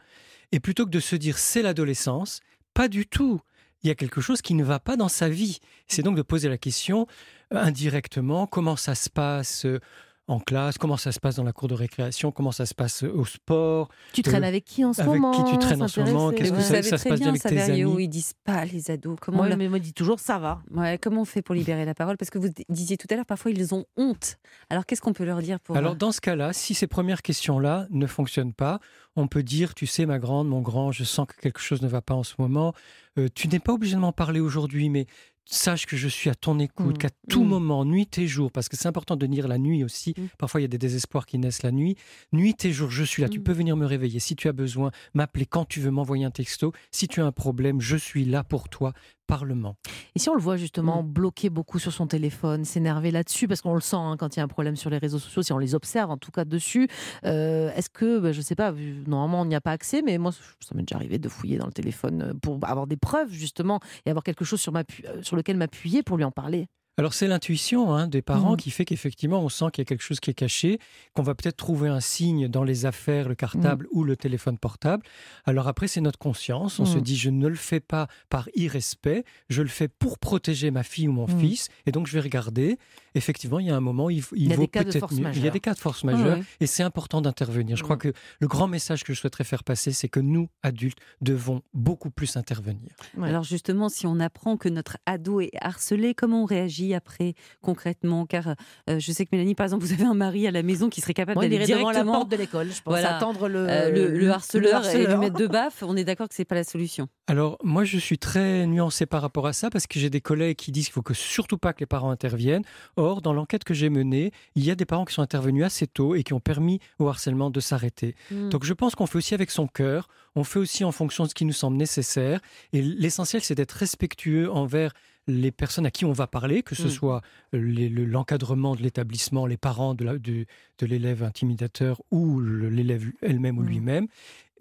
Et 0.53 0.61
plutôt 0.61 0.85
que 0.85 0.91
de 0.91 1.01
se 1.01 1.17
dire 1.17 1.37
c'est 1.39 1.63
l'adolescence, 1.63 2.39
pas 2.77 2.89
du 2.89 3.07
tout. 3.07 3.41
Il 3.83 3.89
y 3.89 3.91
a 3.91 3.95
quelque 3.95 4.21
chose 4.21 4.43
qui 4.43 4.53
ne 4.53 4.63
va 4.63 4.79
pas 4.79 4.97
dans 4.97 5.09
sa 5.09 5.31
vie. 5.31 5.61
C'est 5.89 6.03
donc 6.03 6.15
de 6.15 6.21
poser 6.21 6.51
la 6.51 6.59
question 6.59 7.07
euh, 7.55 7.57
indirectement 7.57 8.47
comment 8.47 8.77
ça 8.77 8.95
se 8.95 9.09
passe 9.09 9.65
euh, 9.65 9.81
en 10.29 10.41
classe, 10.41 10.77
comment 10.77 10.97
ça 10.97 11.13
se 11.13 11.21
passe 11.21 11.37
dans 11.37 11.45
la 11.45 11.53
cour 11.53 11.69
de 11.69 11.75
récréation, 11.75 12.33
comment 12.33 12.51
ça 12.51 12.67
se 12.67 12.75
passe 12.75 13.05
euh, 13.05 13.13
au 13.15 13.25
sport, 13.25 13.89
Tu 14.13 14.23
traînes 14.23 14.43
avec 14.43 14.65
qui 14.65 14.85
en 14.85 14.93
ce 14.93 15.01
avec 15.03 15.15
qui 15.15 15.21
moment 15.21 15.45
tu 15.45 15.57
traînes 15.59 15.83
en 15.83 15.87
ce 15.89 16.01
moment, 16.01 16.31
qu'est-ce 16.33 16.51
que 16.51 16.57
vous 16.57 16.63
ça- 16.63 16.83
ça 16.83 16.99
se 16.99 17.03
très 17.03 17.11
passe 17.11 17.21
bien 17.21 17.29
avec 17.29 17.43
tes 17.43 17.61
amis 17.61 18.05
ils 18.05 18.09
disent 18.09 18.33
pas 18.45 18.65
les 18.65 18.91
ados. 18.91 19.17
Comment, 19.21 19.39
Moi, 19.45 19.49
on 19.53 19.57
mais 19.57 19.69
moi, 19.69 19.79
dit 19.79 19.93
toujours 19.93 20.19
ça 20.19 20.39
va. 20.39 20.61
ouais, 20.75 20.99
comment 21.01 21.21
on 21.21 21.25
fait 21.25 21.43
pour 21.43 21.55
libérer 21.55 21.85
la 21.85 21.95
parole? 21.95 22.17
Parce 22.17 22.31
que 22.31 22.39
vous 22.39 22.49
disiez 22.69 22.97
tout 22.97 23.07
à 23.11 23.15
l'heure, 23.15 23.25
parfois 23.27 23.53
ils 23.53 23.73
ont 23.75 23.85
honte. 23.97 24.39
Alors 24.69 24.85
qu'est-ce 24.85 25.01
qu'on 25.01 25.13
peut 25.13 25.25
leur 25.25 25.41
dire 25.43 25.61
pour 25.61 25.77
Alors 25.77 25.93
euh, 25.93 25.97
dans 25.97 26.11
ce 26.11 26.21
cas-là, 26.21 26.53
si 26.53 26.75
ces 26.75 26.89
premières 26.89 27.23
questions-là 27.23 27.87
ne 27.91 28.07
fonctionnent 28.07 28.53
pas, 28.55 28.81
on 29.15 29.29
peut 29.29 29.43
dire, 29.45 29.75
tu 29.75 29.87
sais 29.87 30.07
ma 30.07 30.19
grande, 30.19 30.49
mon 30.49 30.61
grand, 30.61 30.91
je 30.91 31.05
sens 31.05 31.27
que 31.29 31.37
quelque 31.41 31.61
chose 31.61 31.83
ne 31.83 31.89
va 31.89 32.03
pas 32.03 32.15
en 32.15 32.25
ce 32.25 32.35
moment. 32.39 32.75
Euh, 33.19 33.29
tu 33.35 33.47
n'es 33.49 33.61
pas 33.61 33.73
obligé 33.73 33.95
de 33.95 34.01
m'en 34.01 34.13
parler 34.13 34.41
aujourd'hui, 34.41 34.91
mais 34.91 35.07
sache 35.49 35.87
que 35.87 35.97
je 35.97 36.09
suis 36.09 36.29
à 36.29 36.35
ton 36.35 36.59
écoute, 36.59 36.97
Mm. 36.97 36.99
qu'à 36.99 37.09
tout 37.29 37.45
Mm. 37.45 37.49
moment, 37.49 37.85
nuit 37.85 38.19
et 38.19 38.27
jour, 38.27 38.51
parce 38.53 38.69
que 38.69 38.77
c'est 38.77 38.89
important 38.89 39.17
de 39.17 39.27
dire 39.27 39.49
la 39.49 39.59
nuit 39.59 39.85
aussi. 39.85 40.15
Mm. 40.17 40.23
Parfois 40.39 40.61
il 40.61 40.65
y 40.65 40.67
a 40.67 40.69
des 40.69 40.79
désespoirs 40.79 41.25
qui 41.27 41.39
naissent 41.39 41.63
la 41.63 41.73
nuit. 41.73 41.97
Nuit 42.33 42.65
et 42.65 42.73
jour, 42.73 42.91
je 42.91 43.05
suis 43.05 43.23
là. 43.23 43.29
Tu 43.29 43.41
peux 43.41 43.53
venir 43.53 43.77
me 43.77 43.87
réveiller 43.87 44.19
si 44.21 44.35
tu 44.37 44.49
as 44.49 44.53
besoin, 44.53 44.91
m'appeler 45.15 45.47
quand 45.47 45.65
tu 45.65 45.81
veux, 45.81 45.91
m'envoyer 45.91 46.25
un 46.25 46.31
texto. 46.31 46.73
Si 46.91 47.09
tu 47.09 47.21
as 47.21 47.27
un 47.27 47.33
problème, 47.33 47.81
je 47.81 47.97
suis 47.97 48.25
là 48.25 48.43
pour 48.45 48.69
toi. 48.69 48.93
Parlement. 49.27 49.77
Et 50.15 50.19
si 50.19 50.29
on 50.29 50.35
le 50.35 50.41
voit 50.41 50.57
justement 50.57 51.03
Mm. 51.03 51.07
bloqué 51.07 51.51
beaucoup 51.51 51.79
sur 51.79 51.93
son 51.93 52.07
téléphone, 52.07 52.65
s'énerver 52.65 53.11
là-dessus, 53.11 53.49
parce 53.49 53.61
qu'on 53.61 53.75
le 53.75 53.81
sent 53.81 53.97
hein, 53.97 54.17
quand 54.19 54.37
il 54.37 54.39
y 54.39 54.41
a 54.41 54.45
un 54.45 54.49
problème 54.49 54.77
sur 54.77 54.91
les 54.91 54.99
réseaux 54.99 55.19
sociaux, 55.19 55.43
si 55.43 55.53
on 55.53 55.59
les 55.59 55.75
observe 55.75 56.11
en 56.11 56.17
tout 56.17 56.31
cas 56.31 56.45
dessus, 56.45 56.89
euh, 57.25 57.71
est-ce 57.75 57.91
que, 57.91 58.19
bah, 58.19 58.33
je 58.33 58.41
sais 58.41 58.55
pas, 58.55 58.73
normalement 59.07 59.41
on 59.41 59.45
n'y 59.45 59.55
a 59.55 59.61
pas 59.61 59.73
accès, 59.73 60.03
mais 60.03 60.19
moi 60.19 60.33
ça 60.33 60.75
m'est 60.75 60.83
déjà 60.83 60.97
arrivé 60.97 61.19
de 61.19 61.29
fouiller 61.29 61.59
dans 61.59 61.67
le 61.67 61.73
téléphone 61.73 62.23
euh, 62.23 62.35
pour 62.35 62.59
avoir 62.63 62.87
des 62.87 62.97
preuves 62.97 63.33
justement 63.33 63.81
et 64.05 64.11
avoir 64.11 64.23
quelque 64.23 64.45
chose 64.45 64.61
sur, 64.61 64.75
euh, 64.77 64.83
sur 65.23 65.37
lequel 65.37 65.57
m'appuyer 65.57 66.03
pour 66.03 66.17
lui 66.17 66.25
en 66.25 66.31
parler. 66.31 66.69
Alors 66.99 67.13
c'est 67.13 67.27
l'intuition 67.27 67.93
hein, 67.95 68.07
des 68.07 68.23
parents 68.23 68.53
Mhm. 68.53 68.57
qui 68.57 68.71
fait 68.71 68.87
qu'effectivement 68.87 69.41
on 69.43 69.51
sent 69.51 69.67
qu'il 69.71 69.83
y 69.83 69.85
a 69.85 69.85
quelque 69.85 70.03
chose 70.03 70.19
qui 70.19 70.31
est 70.31 70.35
caché, 70.35 70.79
qu'on 71.13 71.23
va 71.23 71.35
peut-être 71.35 71.59
trouver 71.59 71.91
un 71.91 72.01
signe 72.01 72.49
dans 72.49 72.65
les 72.65 72.87
affaires, 72.87 73.29
le 73.29 73.35
cartable 73.35 73.87
ou 73.93 74.03
le 74.03 74.17
téléphone 74.17 74.57
portable. 74.57 75.05
Alors 75.45 75.69
après 75.69 75.89
c'est 75.89 76.01
notre 76.01 76.19
conscience, 76.19 76.81
on 76.81 76.87
se 76.87 76.97
Mhm. 76.97 77.03
dit 77.03 77.17
je 77.19 77.29
ne 77.29 77.49
le 77.49 77.55
fais 77.55 77.81
pas 77.81 78.09
par 78.31 78.49
irrespect, 78.55 79.25
je 79.51 79.61
le 79.61 79.69
fais 79.69 79.89
pour 79.89 80.19
protéger 80.19 80.71
ma 80.71 80.83
fille 80.83 81.07
ou 81.09 81.13
mon 81.13 81.27
fils, 81.27 81.69
et 81.85 81.93
donc 81.93 82.07
je 82.07 82.15
vais 82.15 82.21
regarder. 82.21 82.79
Effectivement 83.15 83.59
il 83.61 83.67
y 83.67 83.71
a 83.71 83.77
un 83.77 83.81
moment 83.81 84.09
il, 84.09 84.19
il 84.33 84.45
Il 84.45 84.49
y 84.49 84.53
a 84.53 84.57
vaut 84.57 84.63
des 84.63 84.69
cas 84.69 84.81
de 84.85 84.89
peut-être 84.91 85.01
force 85.01 85.13
mieux. 85.13 85.19
Il 85.19 85.23
y 85.25 85.27
a 85.27 85.29
majeure. 85.33 85.53
des 85.53 85.61
cas 85.61 85.75
de 85.75 85.79
force 85.79 86.03
majeure 86.05 86.39
et 86.61 86.67
c'est 86.67 86.83
important 86.83 87.21
d'intervenir. 87.21 87.77
Je 87.77 87.83
crois 87.83 87.97
que 87.99 88.13
le 88.41 88.49
grand 88.49 88.69
message 88.69 89.05
que 89.05 89.13
je 89.13 89.21
souhaiterais 89.21 89.45
faire 89.45 89.65
passer 89.65 89.93
c'est 89.93 90.09
que 90.09 90.21
nous 90.21 90.49
adultes 90.63 90.99
devons 91.21 91.61
beaucoup 91.75 92.11
plus 92.11 92.37
intervenir. 92.39 92.91
Ouais. 93.19 93.29
Alors 93.29 93.43
justement, 93.45 93.91
si 93.91 94.07
on 94.07 94.19
apprend 94.19 94.57
que 94.57 94.69
notre 94.71 94.97
ado 95.05 95.41
est 95.43 95.51
harcelé, 95.61 96.15
comment 96.15 96.43
on 96.43 96.47
réagit? 96.47 96.86
Après 96.95 97.35
concrètement 97.63 98.27
Car 98.27 98.55
euh, 98.89 98.99
je 98.99 99.13
sais 99.13 99.25
que 99.25 99.31
Mélanie, 99.33 99.55
par 99.55 99.65
exemple, 99.65 99.85
vous 99.85 99.93
avez 99.93 100.05
un 100.05 100.15
mari 100.15 100.47
à 100.47 100.51
la 100.51 100.63
maison 100.63 100.89
qui 100.89 101.01
serait 101.01 101.15
capable 101.15 101.41
d'aller 101.41 101.57
irait 101.57 101.67
devant 101.67 101.89
la 101.89 101.93
directement 101.95 102.13
porte 102.13 102.31
de 102.31 102.37
l'école, 102.37 102.67
je 102.69 102.83
pense, 102.83 102.93
Voilà. 102.93 103.17
attendre 103.17 103.49
le, 103.49 103.67
euh, 103.69 103.91
le, 103.91 104.09
le 104.19 104.31
harceleur, 104.31 104.85
et 104.87 104.97
lui 104.99 105.03
harceleur. 105.05 105.21
mettre 105.21 105.37
de 105.39 105.47
baffe. 105.47 105.83
On 105.83 105.97
est 105.97 106.05
d'accord 106.05 106.29
que 106.29 106.35
c'est 106.35 106.45
pas 106.45 106.55
la 106.55 106.65
solution. 106.65 107.09
Alors, 107.27 107.59
moi, 107.63 107.85
je 107.85 107.99
suis 107.99 108.19
très 108.19 108.67
nuancé 108.67 109.07
par 109.07 109.23
rapport 109.23 109.47
à 109.47 109.53
ça 109.53 109.71
parce 109.71 109.87
que 109.87 109.99
j'ai 109.99 110.11
des 110.11 110.21
collègues 110.21 110.57
qui 110.57 110.73
disent 110.73 110.87
qu'il 110.87 110.93
faut 110.95 111.03
que 111.03 111.15
surtout 111.15 111.59
pas 111.59 111.73
que 111.73 111.81
les 111.81 111.87
parents 111.87 112.11
interviennent. 112.11 112.65
Or, 112.97 113.23
dans 113.23 113.33
l'enquête 113.33 113.65
que 113.65 113.75
j'ai 113.75 113.91
menée, 113.91 114.33
il 114.55 114.65
y 114.65 114.71
a 114.71 114.75
des 114.75 114.85
parents 114.87 115.05
qui 115.05 115.15
sont 115.15 115.23
intervenus 115.23 115.65
assez 115.65 115.87
tôt 115.87 116.15
et 116.15 116.23
qui 116.23 116.33
ont 116.35 116.41
permis 116.41 116.81
au 116.99 117.09
harcèlement 117.09 117.51
de 117.51 117.61
s'arrêter. 117.61 118.15
Mm. 118.31 118.49
Donc, 118.51 118.65
je 118.65 118.73
pense 118.73 118.95
qu'on 118.95 119.07
fait 119.07 119.19
aussi 119.19 119.35
avec 119.35 119.51
son 119.51 119.67
cœur, 119.67 120.09
on 120.35 120.45
fait 120.45 120.59
aussi 120.59 120.85
en 120.85 120.93
fonction 120.93 121.25
de 121.25 121.31
ce 121.31 121.35
qui 121.35 121.45
nous 121.45 121.53
semble 121.53 121.77
nécessaire. 121.77 122.41
Et 122.73 122.83
l'essentiel, 122.83 123.43
c'est 123.43 123.55
d'être 123.55 123.73
respectueux 123.73 124.51
envers 124.53 124.93
les 125.27 125.51
personnes 125.51 125.87
à 125.87 125.91
qui 125.91 126.05
on 126.05 126.13
va 126.13 126.27
parler, 126.27 126.63
que 126.63 126.75
ce 126.75 126.87
Mm. 126.87 126.91
soit 126.91 127.23
le- 127.53 128.05
l'encadrement 128.05 128.77
de 128.77 128.83
l'établissement, 128.83 129.47
les 129.47 129.57
parents 129.57 129.95
de 129.95 130.47
l'élève 130.83 131.23
intimidateur 131.23 132.01
ou 132.11 132.41
l'élève 132.41 133.05
elle-même 133.23 133.59
ou 133.59 133.63
Mm. 133.63 133.69
lui-même. 133.69 134.07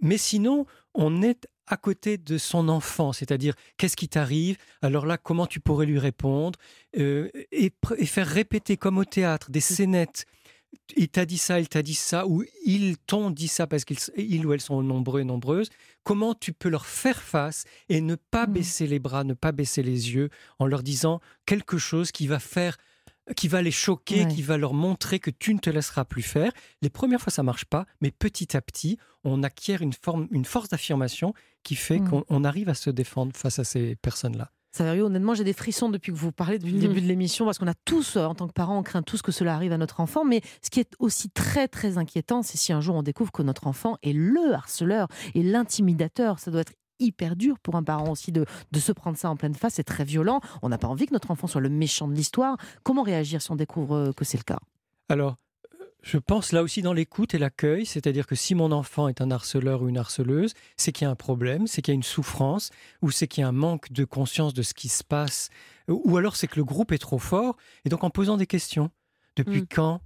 Mais 0.01 0.17
sinon, 0.17 0.65
on 0.93 1.21
est 1.21 1.47
à 1.67 1.77
côté 1.77 2.17
de 2.17 2.37
son 2.37 2.69
enfant, 2.69 3.11
c'est-à-dire 3.13 3.55
qu'est-ce 3.77 3.95
qui 3.97 4.07
t'arrive, 4.07 4.57
alors 4.83 5.05
là, 5.07 5.17
comment 5.17 5.47
tu 5.47 5.59
pourrais 5.59 5.85
lui 5.87 5.97
répondre, 5.99 6.59
euh, 6.97 7.29
et, 7.51 7.71
et 7.97 8.05
faire 8.05 8.27
répéter 8.27 8.77
comme 8.77 8.97
au 8.99 9.05
théâtre 9.05 9.49
des 9.49 9.61
scénettes. 9.61 10.25
Il 10.97 11.09
t'a 11.09 11.25
dit 11.25 11.37
ça, 11.37 11.59
il 11.59 11.67
t'a 11.69 11.81
dit 11.81 11.93
ça, 11.95 12.25
ou 12.27 12.43
ils 12.65 12.97
t'ont 12.97 13.31
dit 13.31 13.47
ça 13.47 13.67
parce 13.67 13.85
qu'ils 13.85 13.97
ils 14.17 14.45
ou 14.45 14.53
elles 14.53 14.61
sont 14.61 14.81
nombreux 14.81 15.21
et 15.21 15.23
nombreuses. 15.25 15.69
Comment 16.03 16.33
tu 16.33 16.53
peux 16.53 16.69
leur 16.69 16.85
faire 16.85 17.21
face 17.21 17.63
et 17.89 18.01
ne 18.01 18.15
pas 18.15 18.47
Mhm. 18.47 18.53
baisser 18.53 18.87
les 18.87 18.99
bras, 18.99 19.23
ne 19.23 19.33
pas 19.33 19.51
baisser 19.51 19.83
les 19.83 20.13
yeux 20.13 20.29
en 20.59 20.65
leur 20.67 20.83
disant 20.83 21.19
quelque 21.45 21.77
chose 21.77 22.11
qui 22.11 22.27
va 22.27 22.39
faire 22.39 22.77
qui 23.35 23.47
va 23.47 23.63
les 23.63 23.71
choquer, 23.71 24.25
Ouais. 24.25 24.27
qui 24.31 24.43
va 24.43 24.55
leur 24.55 24.75
montrer 24.75 25.17
que 25.19 25.31
tu 25.31 25.51
ne 25.55 25.59
te 25.59 25.71
laisseras 25.71 26.05
plus 26.05 26.21
faire. 26.21 26.51
Les 26.83 26.91
premières 26.91 27.19
fois, 27.19 27.31
ça 27.31 27.41
marche 27.41 27.65
pas, 27.65 27.87
mais 27.99 28.11
petit 28.11 28.55
à 28.55 28.61
petit, 28.61 28.99
on 29.23 29.41
acquiert 29.41 29.81
une, 29.81 29.93
forme, 29.93 30.27
une 30.29 30.45
force 30.45 30.69
d'affirmation 30.69 31.33
qui 31.63 31.73
fait 31.75 31.97
Mhm. 31.99 32.07
qu'on 32.09 32.23
on 32.29 32.43
arrive 32.43 32.69
à 32.69 32.75
se 32.75 32.91
défendre 32.91 33.35
face 33.35 33.57
à 33.57 33.63
ces 33.63 33.95
personnes-là. 33.95 34.51
Saverio, 34.75 35.05
honnêtement, 35.05 35.33
j'ai 35.35 35.45
des 35.45 35.53
frissons 35.53 35.87
depuis 35.87 36.11
que 36.11 36.17
vous 36.17 36.33
parlez 36.33 36.59
depuis 36.59 36.73
le 36.73 36.79
Mhm. 36.81 36.87
début 36.89 37.01
de 37.01 37.07
l'émission, 37.07 37.45
parce 37.45 37.57
qu'on 37.57 37.67
a 37.67 37.73
tous, 37.85 38.17
euh, 38.17 38.25
en 38.25 38.35
tant 38.35 38.45
que 38.45 38.51
parents, 38.51 38.77
on 38.77 38.83
craint 38.83 39.03
tous 39.03 39.21
que 39.21 39.31
cela 39.31 39.55
arrive 39.55 39.71
à 39.71 39.77
notre 39.77 40.01
enfant. 40.01 40.25
Mais 40.25 40.41
ce 40.61 40.69
qui 40.69 40.81
est 40.81 40.91
aussi 40.99 41.29
très, 41.29 41.69
très 41.69 41.97
inquiétant, 41.97 42.41
c'est 42.43 42.57
si 42.57 42.73
un 42.73 42.81
jour 42.81 42.95
on 42.97 43.01
découvre 43.03 43.31
que 43.31 43.41
notre 43.41 43.67
enfant 43.67 43.95
est 44.03 44.11
le 44.11 44.53
harceleur 44.53 45.07
et 45.33 45.43
l'intimidateur. 45.43 46.39
Ça 46.39 46.51
doit 46.51 46.59
être 46.61 46.73
hyper 46.99 47.37
dur 47.37 47.57
pour 47.59 47.75
un 47.75 47.83
parent 47.83 48.09
aussi 48.11 48.33
de, 48.33 48.45
de 48.71 48.79
se 48.79 48.91
prendre 48.91 49.17
ça 49.17 49.29
en 49.29 49.37
pleine 49.37 49.53
face. 49.55 49.75
C'est 49.75 49.83
très 49.85 50.03
violent. 50.03 50.41
On 50.61 50.67
n'a 50.67 50.77
pas 50.77 50.87
envie 50.89 51.05
que 51.05 51.13
notre 51.13 51.31
enfant 51.31 51.47
soit 51.47 51.61
le 51.61 51.69
méchant 51.69 52.07
de 52.09 52.13
l'histoire. 52.13 52.57
Comment 52.83 53.03
réagir 53.03 53.41
si 53.41 53.51
on 53.51 53.55
découvre 53.55 53.95
euh, 53.95 54.11
que 54.11 54.25
c'est 54.25 54.37
le 54.37 54.43
cas? 54.43 54.59
Alors, 55.07 55.35
je 56.05 56.19
pense 56.19 56.51
là 56.51 56.61
aussi 56.61 56.83
dans 56.83 56.93
l'écoute 56.93 57.33
et 57.33 57.39
l'accueil, 57.39 57.83
c'est-à-dire 57.83 58.27
que 58.27 58.35
si 58.35 58.53
mon 58.53 58.71
enfant 58.71 59.07
est 59.07 59.21
un 59.21 59.31
harceleur 59.31 59.81
ou 59.81 59.89
une 59.89 59.97
harceleuse, 59.97 60.53
c'est 60.77 60.91
qu'il 60.91 61.05
y 61.05 61.07
a 61.07 61.11
un 61.11 61.15
problème, 61.15 61.65
c'est 61.65 61.81
qu'il 61.81 61.93
y 61.93 61.95
a 61.95 61.97
une 61.97 62.03
souffrance, 62.03 62.69
ou 63.01 63.09
c'est 63.09 63.27
qu'il 63.27 63.41
y 63.41 63.43
a 63.43 63.47
un 63.47 63.51
manque 63.51 63.91
de 63.91 64.05
conscience 64.05 64.53
de 64.53 64.61
ce 64.61 64.75
qui 64.75 64.87
se 64.87 65.03
passe, 65.03 65.49
ou 65.87 66.15
alors 66.15 66.35
c'est 66.35 66.45
que 66.47 66.57
le 66.57 66.63
groupe 66.63 66.91
est 66.91 66.99
trop 66.99 67.17
fort. 67.17 67.57
Et 67.85 67.89
donc 67.89 68.03
en 68.03 68.11
posant 68.11 68.37
des 68.37 68.45
questions, 68.45 68.91
depuis 69.35 69.61
Mm. 69.61 69.67
quand 69.67 70.01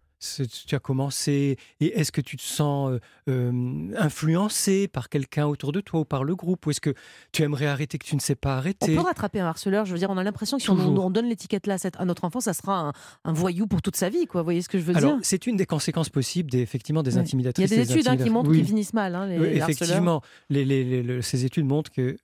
tu 0.67 0.75
as 0.75 0.79
commencé 0.79 1.57
et 1.79 1.97
est-ce 1.99 2.11
que 2.11 2.19
tu 2.21 2.35
te 2.35 2.41
sens 2.41 2.91
euh, 2.91 2.99
euh, 3.29 3.93
influencé 3.97 4.87
par 4.87 5.07
quelqu'un 5.09 5.45
autour 5.45 5.71
de 5.71 5.79
toi 5.81 6.01
ou 6.01 6.05
par 6.05 6.23
le 6.23 6.35
groupe 6.35 6.65
ou 6.67 6.71
est-ce 6.71 6.81
que 6.81 6.93
tu 7.31 7.43
aimerais 7.43 7.67
arrêter 7.67 7.97
que 7.97 8.05
tu 8.05 8.15
ne 8.15 8.19
sais 8.19 8.35
pas 8.35 8.55
On 8.55 8.57
arrêter? 8.57 8.95
peut 8.95 9.01
rattraper 9.01 9.39
un 9.39 9.45
harceleur. 9.47 9.85
Je 9.85 9.93
veux 9.93 9.97
dire, 9.97 10.09
on 10.09 10.17
a 10.17 10.23
l'impression 10.23 10.57
que 10.57 10.63
si 10.63 10.69
on, 10.69 10.75
on 10.77 11.09
donne 11.09 11.27
l'étiquette 11.27 11.67
là 11.67 11.77
à 11.97 12.05
notre 12.05 12.25
enfant, 12.25 12.39
ça 12.41 12.53
sera 12.53 12.79
un, 12.89 12.93
un 13.23 13.33
voyou 13.33 13.65
pour 13.67 13.81
toute 13.81 13.95
sa 13.95 14.09
vie. 14.09 14.25
Quoi. 14.25 14.41
Vous 14.41 14.45
voyez 14.45 14.61
ce 14.61 14.69
que 14.69 14.77
je 14.77 14.83
veux 14.83 14.95
Alors 14.97 15.13
dire? 15.13 15.19
c'est 15.23 15.47
une 15.47 15.55
des 15.55 15.65
conséquences 15.65 16.09
possibles 16.09 16.51
des, 16.51 16.59
effectivement 16.59 17.01
des 17.03 17.09
Ouais. 17.09 17.13
Il 17.13 17.15
y 17.15 17.19
a 17.19 17.23
intimidatrices. 17.23 17.69
des 17.69 17.91
études 17.91 18.07
hein, 18.07 18.17
qui 18.17 18.29
montrent 18.29 18.49
Oui. 18.51 18.57
qu'ils 18.57 18.67
finissent 18.67 18.93
mal, 18.93 19.15
hein, 19.15 19.25
les 19.25 19.39
Oui, 19.39 19.47
effectivement, 19.47 20.21
les, 20.49 20.63
les- 20.65 21.21
ces 21.21 21.45
études 21.45 21.65
montrent 21.65 21.91
que 21.91 22.17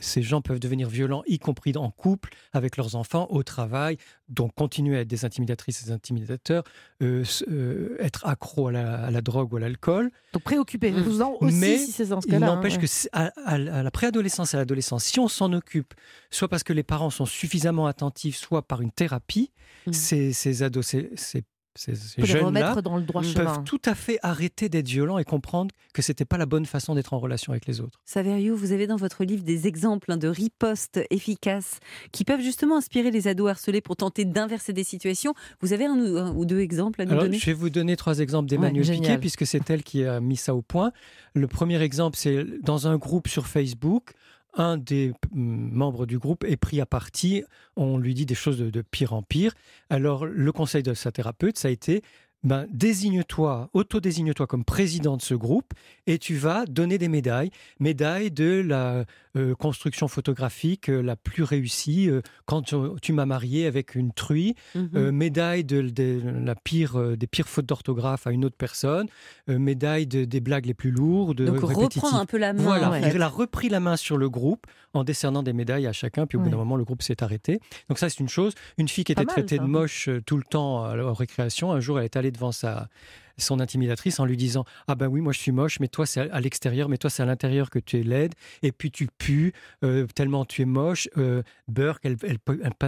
ces 0.00 0.22
gens 0.22 0.40
peuvent 0.42 0.60
devenir 0.60 0.88
violents, 0.88 1.22
y 1.26 1.38
compris 1.38 1.72
en 1.76 1.90
couple, 1.90 2.30
avec 2.52 2.76
leurs 2.76 2.94
enfants, 2.96 3.26
au 3.30 3.42
travail, 3.42 3.96
donc 4.28 4.54
continuer 4.54 4.96
à 4.96 5.00
être 5.00 5.08
des 5.08 5.24
intimidatrices 5.24 5.82
et 5.82 5.86
des 5.86 5.92
intimidateurs, 5.92 6.62
euh, 7.02 7.24
euh, 7.48 7.96
être 8.00 8.26
accro 8.26 8.68
à 8.68 8.72
la, 8.72 9.04
à 9.06 9.10
la 9.10 9.20
drogue 9.20 9.52
ou 9.52 9.56
à 9.56 9.60
l'alcool. 9.60 10.10
Donc 10.32 10.42
préoccupé, 10.42 10.90
Mm. 10.90 11.00
vous 11.02 11.22
en 11.22 11.36
aussi 11.40 11.54
Mais 11.56 11.78
si 11.78 11.92
c'est 11.92 12.06
dans 12.06 12.20
ce 12.20 12.28
Il 12.28 12.38
n'empêche 12.38 12.74
hein, 12.74 12.78
que 12.78 12.86
c'est- 12.86 13.08
à, 13.12 13.26
à- 13.44 13.54
à 13.54 13.82
la 13.82 13.90
préadolescence 13.90 14.54
et 14.54 14.56
à 14.56 14.60
l'adolescence, 14.60 15.04
si 15.04 15.20
on 15.20 15.28
s'en 15.28 15.52
occupe, 15.52 15.94
soit 16.30 16.48
parce 16.48 16.62
que 16.62 16.72
les 16.72 16.82
parents 16.82 17.10
sont 17.10 17.26
suffisamment 17.26 17.86
attentifs, 17.86 18.36
soit 18.36 18.62
par 18.62 18.80
une 18.82 18.90
thérapie, 18.90 19.50
Mm. 19.86 19.92
ces, 19.92 20.32
ces 20.32 20.62
ados, 20.62 20.86
ces, 20.86 21.10
ces- 21.16 21.42
ces- 21.78 21.94
ces 21.94 22.26
jeunes-là 22.26 22.74
peuvent 22.74 23.64
tout 23.64 23.80
à 23.84 23.94
fait 23.94 24.18
arrêter 24.22 24.68
d'être 24.68 24.88
violents 24.88 25.18
et 25.18 25.24
comprendre 25.24 25.74
que 25.94 26.02
c'était 26.02 26.24
pas 26.24 26.36
la 26.38 26.46
bonne 26.46 26.66
façon 26.66 26.94
d'être 26.94 27.12
en 27.14 27.18
relation 27.18 27.52
avec 27.52 27.66
les 27.66 27.80
autres. 27.80 28.00
Saverio, 28.04 28.56
vous 28.56 28.72
avez 28.72 28.86
dans 28.86 28.96
votre 28.96 29.24
livre 29.24 29.44
des 29.44 29.66
exemples 29.66 30.10
hein, 30.12 30.16
de 30.16 30.28
ripostes 30.28 31.00
efficaces 31.10 31.78
qui 32.12 32.24
peuvent 32.24 32.40
justement 32.40 32.76
inspirer 32.78 33.10
les 33.10 33.28
ados 33.28 33.48
harcelés 33.50 33.80
pour 33.80 33.96
tenter 33.96 34.24
d'inverser 34.24 34.72
des 34.72 34.84
situations. 34.84 35.34
Vous 35.60 35.72
avez 35.72 35.86
un 35.86 35.96
ou, 35.98 36.16
un 36.18 36.34
ou 36.34 36.44
deux 36.44 36.60
exemples 36.60 37.02
à 37.02 37.04
nous 37.04 37.12
Alors, 37.12 37.24
donner? 37.24 37.38
je 37.38 37.46
vais 37.46 37.52
vous 37.52 37.70
donner 37.70 37.96
trois 37.96 38.18
exemples 38.18 38.48
d'Emmanuel 38.48 38.84
Ouais, 38.88 38.94
Piquet, 38.94 39.18
puisque 39.18 39.46
c'est 39.46 39.68
elle 39.70 39.82
qui 39.82 40.04
a 40.04 40.20
mis 40.20 40.36
ça 40.36 40.54
au 40.54 40.62
point. 40.62 40.92
Le 41.34 41.46
premier 41.46 41.80
exemple, 41.82 42.16
c'est 42.18 42.44
dans 42.62 42.88
un 42.88 42.96
groupe 42.96 43.28
sur 43.28 43.46
Facebook. 43.46 44.12
Un 44.54 44.76
des 44.76 45.12
mm, 45.32 45.70
membres 45.72 46.06
du 46.06 46.18
groupe 46.18 46.44
est 46.44 46.56
pris 46.56 46.80
à 46.80 46.86
partie. 46.86 47.44
On 47.76 47.98
lui 47.98 48.14
dit 48.14 48.26
des 48.26 48.34
choses 48.34 48.58
de, 48.58 48.82
pire 48.82 49.12
en 49.12 49.22
pire. 49.22 49.54
Alors, 49.90 50.26
le 50.26 50.52
conseil 50.52 50.82
de 50.82 50.94
sa 50.94 51.12
thérapeute, 51.12 51.58
ça 51.58 51.68
a 51.68 51.70
été 51.70 52.02
ben, 52.44 52.68
désigne-toi, 52.70 53.68
auto-désigne-toi 53.72 54.46
comme 54.46 54.64
président 54.64 55.16
de 55.16 55.22
ce 55.22 55.34
groupe 55.34 55.74
et 56.06 56.18
tu 56.18 56.36
vas 56.36 56.66
donner 56.66 56.96
des 56.96 57.08
médailles. 57.08 57.50
Médaille 57.80 58.30
de 58.30 58.62
la 58.64 59.06
euh, 59.38 59.54
construction 59.54 60.08
photographique 60.08 60.88
euh, 60.90 61.00
la 61.02 61.16
plus 61.16 61.42
réussie 61.42 62.10
euh, 62.10 62.20
quand 62.46 62.62
tu, 62.62 62.76
tu 63.00 63.12
m'as 63.12 63.26
marié 63.26 63.66
avec 63.66 63.94
une 63.94 64.12
truie, 64.12 64.54
Mhm. 64.74 65.10
médaille 65.10 65.64
de, 65.64 65.80
de 65.82 66.20
la 66.44 66.54
pire, 66.54 67.16
des 67.16 67.26
pires 67.26 67.48
fautes 67.48 67.66
d'orthographe 67.66 68.26
à 68.26 68.30
une 68.32 68.44
autre 68.44 68.56
personne, 68.56 69.06
médaille 69.48 70.06
de- 70.06 70.24
des 70.24 70.40
blagues 70.40 70.66
les 70.66 70.74
plus 70.74 70.90
lourdes, 70.90 71.42
Donc 71.42 71.60
reprendre 71.60 72.16
un 72.16 72.26
peu 72.26 72.38
la 72.38 72.52
main. 72.52 72.62
Voilà, 72.62 72.90
ouais. 72.90 73.00
elle 73.02 73.22
a 73.22 73.28
repris 73.28 73.68
la 73.68 73.80
main 73.80 73.96
sur 73.96 74.16
le 74.18 74.28
groupe 74.28 74.66
en 74.94 75.04
décernant 75.04 75.42
des 75.42 75.52
médailles 75.52 75.86
à 75.86 75.92
chacun, 75.92 76.26
puis 76.26 76.36
au 76.36 76.40
bout 76.40 76.46
Ouais. 76.46 76.50
d'un 76.52 76.56
moment, 76.58 76.76
le 76.76 76.84
groupe 76.84 77.02
s'est 77.02 77.22
arrêté. 77.22 77.60
Donc 77.88 77.98
ça, 77.98 78.08
c'est 78.08 78.20
une 78.20 78.28
chose. 78.28 78.54
Une 78.78 78.88
fille 78.88 79.04
qui 79.04 79.14
Pas 79.14 79.22
était 79.22 79.32
traitée 79.32 79.58
de 79.58 79.64
moche 79.64 80.08
tout 80.26 80.36
le 80.36 80.42
temps 80.44 80.84
à 80.84 80.96
la 80.96 81.12
récréation, 81.12 81.72
un 81.72 81.80
jour, 81.80 81.98
elle 81.98 82.04
est 82.06 82.16
allée 82.16 82.30
devant 82.32 82.52
sa 82.52 82.88
son 83.38 83.60
intimidatrice 83.60 84.20
en 84.20 84.24
lui 84.24 84.36
disant 84.36 84.64
ah 84.86 84.94
ben 84.94 85.06
oui 85.08 85.20
moi 85.20 85.32
je 85.32 85.38
suis 85.38 85.52
moche 85.52 85.80
mais 85.80 85.88
toi 85.88 86.06
c'est 86.06 86.30
à- 86.30 86.40
l'extérieur 86.40 86.88
mais 86.88 86.98
toi 86.98 87.10
c'est 87.10 87.22
à 87.22 87.26
l'intérieur 87.26 87.70
que 87.70 87.78
tu 87.78 87.98
es 87.98 88.02
laide. 88.02 88.34
Et 88.62 88.72
puis 88.72 88.90
tu 88.90 89.08
pues 89.18 89.52
euh, 89.84 90.06
tellement 90.14 90.44
tu 90.44 90.62
es 90.62 90.64
moche 90.66 91.08
euh, 91.16 91.42
Burke 91.68 92.04
elle, 92.04 92.16
elle, 92.22 92.38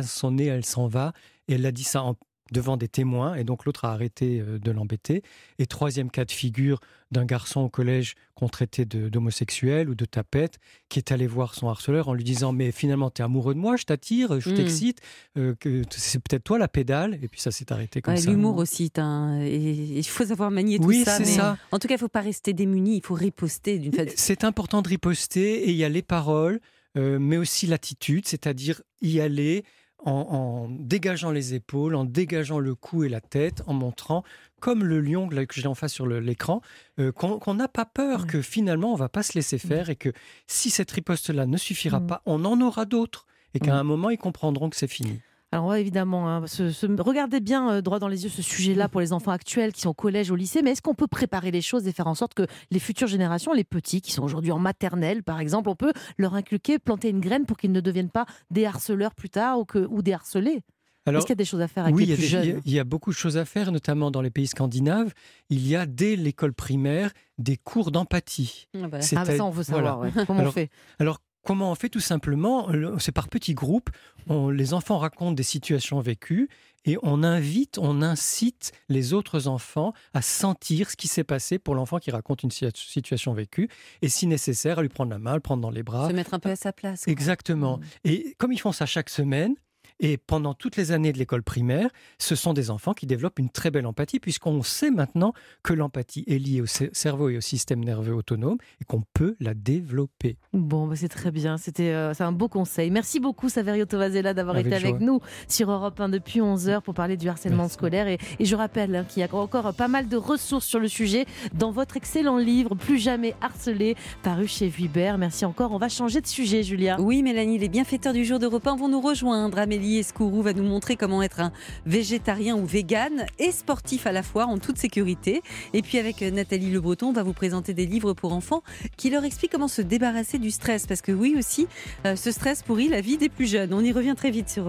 son 0.05 0.33
nez 0.33 0.47
elle 0.47 0.65
s'en 0.65 0.87
va 0.89 1.13
et 1.49 1.55
elle 1.55 1.67
a 1.67 1.73
dit 1.73 1.85
ça 1.85 2.03
en- 2.03 2.17
devant 2.51 2.77
des 2.77 2.89
témoins 2.89 3.35
et 3.35 3.45
donc 3.45 3.65
l'autre 3.65 3.85
a 3.85 3.93
arrêté 3.93 4.41
euh, 4.41 4.59
de 4.59 4.71
l'embêter 4.71 5.23
et 5.59 5.67
troisième 5.67 6.11
cas 6.11 6.25
de 6.25 6.31
figure 6.33 6.81
d'un 7.11 7.25
garçon 7.25 7.61
au 7.61 7.69
collège 7.69 8.15
qu'on 8.35 8.49
traitait 8.49 8.85
d'homosexuel 8.85 9.89
ou 9.91 9.95
de 9.95 10.05
tapette 10.05 10.59
qui 10.89 10.99
est 10.99 11.13
allé 11.13 11.27
voir 11.27 11.55
son 11.55 11.69
harceleur 11.69 12.09
en 12.09 12.15
lui 12.15 12.25
disant 12.25 12.53
mais 12.53 12.73
finalement 12.73 13.11
tu 13.11 13.23
es 13.23 13.25
amoureux 13.25 13.55
de 13.55 13.59
moi 13.59 13.77
je 13.77 13.85
t'attire 13.85 14.41
je 14.41 14.51
Mm. 14.51 14.55
t'excite 14.55 14.99
euh, 15.37 15.55
c'est 15.91 16.21
peut-être 16.23 16.45
toi 16.45 16.59
la 16.59 16.69
pédale 16.69 17.19
et 17.23 17.29
puis 17.29 17.41
ça 17.41 17.51
s'est 17.51 17.73
arrêté 17.73 18.01
comme 18.01 18.15
Ouais, 18.15 18.21
ça 18.21 18.31
L'humour 18.31 18.57
aussi, 18.57 18.91
il 18.97 20.03
faut 20.07 20.25
savoir 20.25 20.51
manier 20.51 20.79
tout 20.79 20.85
oui 20.87 21.05
ça. 21.05 21.17
c'est 21.17 21.25
mais 21.25 21.29
ça 21.31 21.59
En 21.73 21.79
tout 21.79 21.89
cas, 21.89 21.95
il 21.95 21.97
ne 21.97 22.01
faut 22.01 22.09
pas 22.09 22.21
rester 22.21 22.53
démuni, 22.53 22.97
il 22.97 23.03
faut 23.05 23.15
riposter 23.15 23.79
d'une 23.79 23.93
façon. 23.93 24.11
C'est 24.17 24.45
important 24.45 24.83
de 24.83 24.89
riposter 24.89 25.65
et 25.65 25.71
il 25.71 25.77
y 25.77 25.85
a 25.85 25.89
les 25.89 26.03
paroles, 26.03 26.61
euh, 26.97 27.19
mais 27.19 27.37
aussi 27.37 27.67
l'attitude, 27.67 28.27
c'est-à-dire 28.27 28.83
y 29.03 29.21
aller 29.21 29.65
en, 30.05 30.13
en 30.13 30.69
dégageant 30.71 31.31
les 31.31 31.55
épaules, 31.55 31.95
en 31.95 32.05
dégageant 32.05 32.59
le 32.59 32.75
cou 32.75 33.05
et 33.05 33.09
la 33.09 33.21
tête, 33.21 33.63
en 33.67 33.75
montrant, 33.75 34.23
comme 34.61 34.85
le 34.85 35.01
lion 35.01 35.29
là, 35.31 35.47
que 35.47 35.55
j'ai 35.61 35.67
en 35.69 35.75
face 35.75 35.93
sur 35.93 36.07
l'écran, 36.07 36.61
euh, 36.99 37.13
qu'on 37.13 37.55
n'a 37.55 37.69
pas 37.69 37.85
peur, 37.87 38.27
que 38.27 38.43
finalement 38.43 38.93
on 38.93 38.97
va 38.97 39.09
pas 39.09 39.23
se 39.23 39.33
laisser 39.35 39.59
faire 39.59 39.89
et 39.91 39.97
que 39.97 40.11
si 40.47 40.71
cette 40.71 40.91
riposte-là 40.91 41.47
ne 41.47 41.57
suffira 41.57 42.01
Mm. 42.01 42.07
pas, 42.07 42.23
on 42.27 42.45
en 42.45 42.61
aura 42.61 42.85
d'autres 42.85 43.27
et 43.55 43.59
qu'à 43.61 43.75
Mm. 43.75 43.79
un 43.79 43.85
moment 43.85 44.11
ils 44.11 44.19
comprendront 44.19 44.69
que 44.71 44.77
c'est 44.77 44.87
fini. 44.89 45.21
Alors 45.53 45.67
ouais, 45.67 45.81
évidemment, 45.81 46.29
hein, 46.29 46.47
se- 46.47 46.71
se- 46.71 46.87
regardez 47.03 47.41
bien 47.41 47.71
euh, 47.73 47.81
droit 47.83 47.99
dans 47.99 48.07
les 48.07 48.23
yeux 48.23 48.29
ce 48.31 48.41
sujet-là 48.41 48.89
pour 48.89 49.01
les 49.01 49.13
enfants 49.13 49.33
actuels 49.33 49.73
qui 49.73 49.81
sont 49.81 49.91
au 49.91 49.95
collège, 49.95 50.31
au 50.31 50.37
lycée, 50.37 50.63
mais 50.63 50.71
est-ce 50.71 50.83
qu'on 50.83 50.95
peut 50.95 51.09
préparer 51.09 51.51
les 51.51 51.61
choses 51.61 51.89
et 51.89 51.93
faire 51.93 52.07
en 52.07 52.15
sorte 52.15 52.35
que 52.35 52.47
les 52.71 52.79
futures 52.79 53.09
générations, 53.09 53.53
les 53.53 53.65
petits 53.65 54.01
qui 54.01 54.13
sont 54.13 54.23
aujourd'hui 54.23 54.53
en 54.53 54.61
maternelle 54.61 55.25
par 55.25 55.41
exemple, 55.41 55.69
on 55.69 55.75
peut 55.75 55.93
leur 56.19 56.35
inculquer, 56.35 56.79
planter 56.79 57.09
une 57.09 57.19
graine 57.21 57.47
pour 57.47 57.57
qu'ils 57.57 57.73
ne 57.73 57.81
deviennent 57.81 58.11
pas 58.11 58.27
des 58.53 58.65
harceleurs 58.65 59.15
plus 59.15 59.29
tard 59.31 59.59
ou, 59.59 59.65
que, 59.65 59.81
ou 59.91 60.03
des 60.03 60.13
harcelés? 60.13 60.61
Est-ce 61.07 61.21
qu'il 61.23 61.31
y 61.31 61.33
a 61.33 61.35
des 61.35 61.45
choses 61.45 61.63
à 61.63 61.67
faire 61.67 61.85
avec 61.85 61.97
oui, 61.97 62.07
les 62.07 62.15
plus 62.15 62.21
des- 62.23 62.29
il 62.29 62.33
y 62.33 62.37
a- 62.37 62.43
jeunes? 62.45 62.61
il 62.67 62.73
y 62.73 62.79
a 62.79 62.85
beaucoup 62.85 63.11
de 63.11 63.17
choses 63.17 63.37
à 63.37 63.45
faire, 63.45 63.73
notamment 63.73 64.13
dans 64.13 64.21
les 64.23 64.31
pays 64.31 64.47
scandinaves. 64.47 65.13
Il 65.49 65.67
y 65.67 65.75
a 65.75 65.85
dès 65.85 66.15
l'école 66.15 66.53
primaire 66.53 67.11
des 67.39 67.57
cours 67.57 67.91
d'empathie. 67.91 68.69
Ah. 68.77 68.87
C'est 69.01 69.17
Ah, 69.17 69.25
bah 69.25 69.37
ça, 69.37 69.45
on 69.45 69.51
veut 69.51 69.65
voilà. 69.67 69.89
savoir. 69.91 69.99
ouais. 70.01 70.13
Comment 70.27 70.39
Alors, 70.41 70.51
on 70.51 70.55
fait? 70.55 70.71
Alors, 71.01 71.19
comment 71.51 71.73
on 71.73 71.75
fait 71.75 71.89
Tout 71.89 71.99
simplement, 72.01 72.69
le- 72.69 72.97
c'est 73.01 73.11
par 73.13 73.29
petits 73.29 73.55
groupes. 73.55 73.91
On- 74.29 74.51
les 74.51 74.73
enfants 74.73 74.99
racontent 74.99 75.33
des 75.33 75.43
situations 75.43 75.99
vécues 76.01 76.49
et 76.85 76.97
on 77.03 77.25
invite, 77.25 77.77
on 77.79 78.03
incite 78.03 78.71
les 78.89 79.13
autres 79.15 79.49
enfants 79.49 79.93
à 80.15 80.23
sentir 80.23 80.89
ce 80.91 80.97
qui 80.97 81.09
s'est 81.09 81.25
passé 81.25 81.59
pour 81.59 81.75
l'enfant 81.75 81.99
qui 81.99 82.13
raconte 82.13 82.45
une 82.45 82.51
situa- 82.51 82.77
situation 82.77 83.33
vécue 83.33 83.69
et, 84.01 84.09
si 84.09 84.29
nécessaire, 84.29 84.79
à 84.79 84.83
lui 84.83 84.89
prendre 84.89 85.11
la 85.11 85.19
main, 85.19 85.35
le 85.35 85.41
prendre 85.41 85.61
dans 85.61 85.71
les 85.71 85.83
bras. 85.83 86.09
Se 86.09 86.13
mettre 86.15 86.35
un 86.35 86.39
peu 86.39 86.51
à 86.51 86.57
sa 86.57 86.73
place. 86.73 87.05
quoi. 87.05 87.13
Exactement. 87.13 87.79
Mm. 87.79 87.83
Et 88.05 88.35
comme 88.39 88.53
ils 88.53 88.61
font 88.61 88.73
ça 88.73 88.87
chaque 88.87 89.11
semaine, 89.11 89.55
et 90.01 90.17
pendant 90.17 90.55
toutes 90.55 90.77
les 90.77 90.93
années 90.93 91.13
de 91.13 91.19
l'école 91.19 91.43
primaire, 91.43 91.91
ce 92.19 92.35
sont 92.35 92.53
des 92.55 92.71
enfants 92.71 92.95
qui 92.95 93.07
développent 93.07 93.39
une 93.39 93.51
très 93.51 93.71
belle 93.71 93.87
empathie, 93.87 94.19
puisqu'on 94.19 94.63
sait 94.63 94.91
maintenant 94.91 95.33
que 95.63 95.73
l'empathie 95.75 96.25
est 96.27 96.39
liée 96.39 96.61
au 96.61 96.65
cer- 96.67 96.91
cerveau 96.93 97.29
et 97.29 97.37
au 97.37 97.41
système 97.41 97.85
nerveux 97.85 98.15
autonome, 98.15 98.57
et 98.81 98.85
qu'on 98.85 99.03
peut 99.15 99.37
la 99.41 99.55
développer. 99.55 100.37
Bon, 100.53 100.87
bah, 100.87 100.97
c'est 100.97 101.09
très 101.09 101.31
bien. 101.31 101.57
C'était 101.59 101.91
euh, 101.91 102.15
c'est 102.15 102.25
un 102.25 102.33
beau 102.33 102.49
conseil. 102.49 102.91
Merci 102.91 103.21
beaucoup, 103.21 103.49
Saverio 103.49 103.85
Tovazella, 103.85 104.33
d'avoir 104.35 104.57
été 104.57 104.75
avec 104.75 104.97
joie. 104.97 104.99
nous 105.01 105.21
sur 105.49 105.71
Europe 105.71 106.01
1 106.01 106.09
depuis 106.09 106.41
11h 106.41 106.81
pour 106.83 106.95
parler 106.95 107.17
du 107.17 107.29
harcèlement 107.29 107.65
Merci. 107.65 107.75
scolaire. 107.75 108.09
Et, 108.09 108.19
et 108.39 108.45
je 108.45 108.57
rappelle 108.57 108.95
hein, 108.97 109.05
qu'il 109.09 109.21
y 109.21 109.25
a 109.25 109.35
encore 109.35 109.75
pas 109.75 109.89
mal 109.89 110.09
de 110.09 110.17
ressources 110.17 110.65
sur 110.67 110.81
le 110.81 110.89
sujet 110.89 111.27
dans 111.55 111.71
votre 111.73 111.97
excellent 111.97 112.39
livre 112.39 112.75
Plus 112.75 112.99
jamais 112.99 113.35
harcelé, 113.43 113.97
paru 114.23 114.47
chez 114.47 114.69
Vuibert. 114.69 115.19
Merci 115.19 115.45
encore. 115.45 115.73
On 115.73 115.79
va 115.79 115.89
changer 115.91 116.21
de 116.21 116.27
sujet, 116.27 116.63
Julia. 116.63 116.99
Oui, 117.01 117.23
Mélanie, 117.23 117.59
les 117.59 117.69
bienfaiteurs 117.69 118.13
du 118.15 118.25
jour 118.25 118.39
de 118.39 118.47
repas 118.47 118.75
vont 118.77 118.89
nous 118.89 119.01
rejoindre. 119.01 119.59
Amélie 119.59 119.90
Escourou 119.99 120.43
va 120.43 120.53
nous 120.53 120.63
montrer 120.63 120.97
comment 120.97 121.23
être 121.23 121.41
un 121.41 121.53
végétarien 121.87 122.57
ou 122.57 122.65
vegan 122.65 123.27
et 123.39 123.51
sportif 123.51 124.07
à 124.07 124.13
la 124.13 124.23
fois 124.23 124.47
en 124.47 124.59
toute 124.59 124.79
sécurité. 124.79 125.43
Et 125.73 125.83
puis 125.83 125.99
avec 125.99 126.21
Nathalie 126.23 126.71
Le 126.71 126.81
Breton, 126.81 127.09
on 127.09 127.13
va 127.13 127.23
vous 127.23 127.33
présenter 127.33 127.75
des 127.75 127.87
livres 127.87 128.13
pour 128.13 128.33
enfants 128.33 128.63
qui 128.97 129.11
leur 129.11 129.25
expliquent 129.25 129.53
comment 129.53 129.69
se 129.69 129.83
débarrasser 129.83 130.39
du 130.39 130.51
stress. 130.51 130.87
Parce 130.87 131.03
que 131.03 131.13
oui 131.13 131.35
aussi, 131.37 131.67
euh, 132.07 132.17
ce 132.17 132.31
stress 132.31 132.63
pourrit 132.63 132.89
la 132.89 133.01
vie 133.01 133.17
des 133.17 133.29
plus 133.29 133.51
jeunes. 133.51 133.75
On 133.75 133.83
y 133.83 133.93
revient 133.93 134.15
très 134.17 134.31
vite 134.31 134.49
sur 134.49 134.69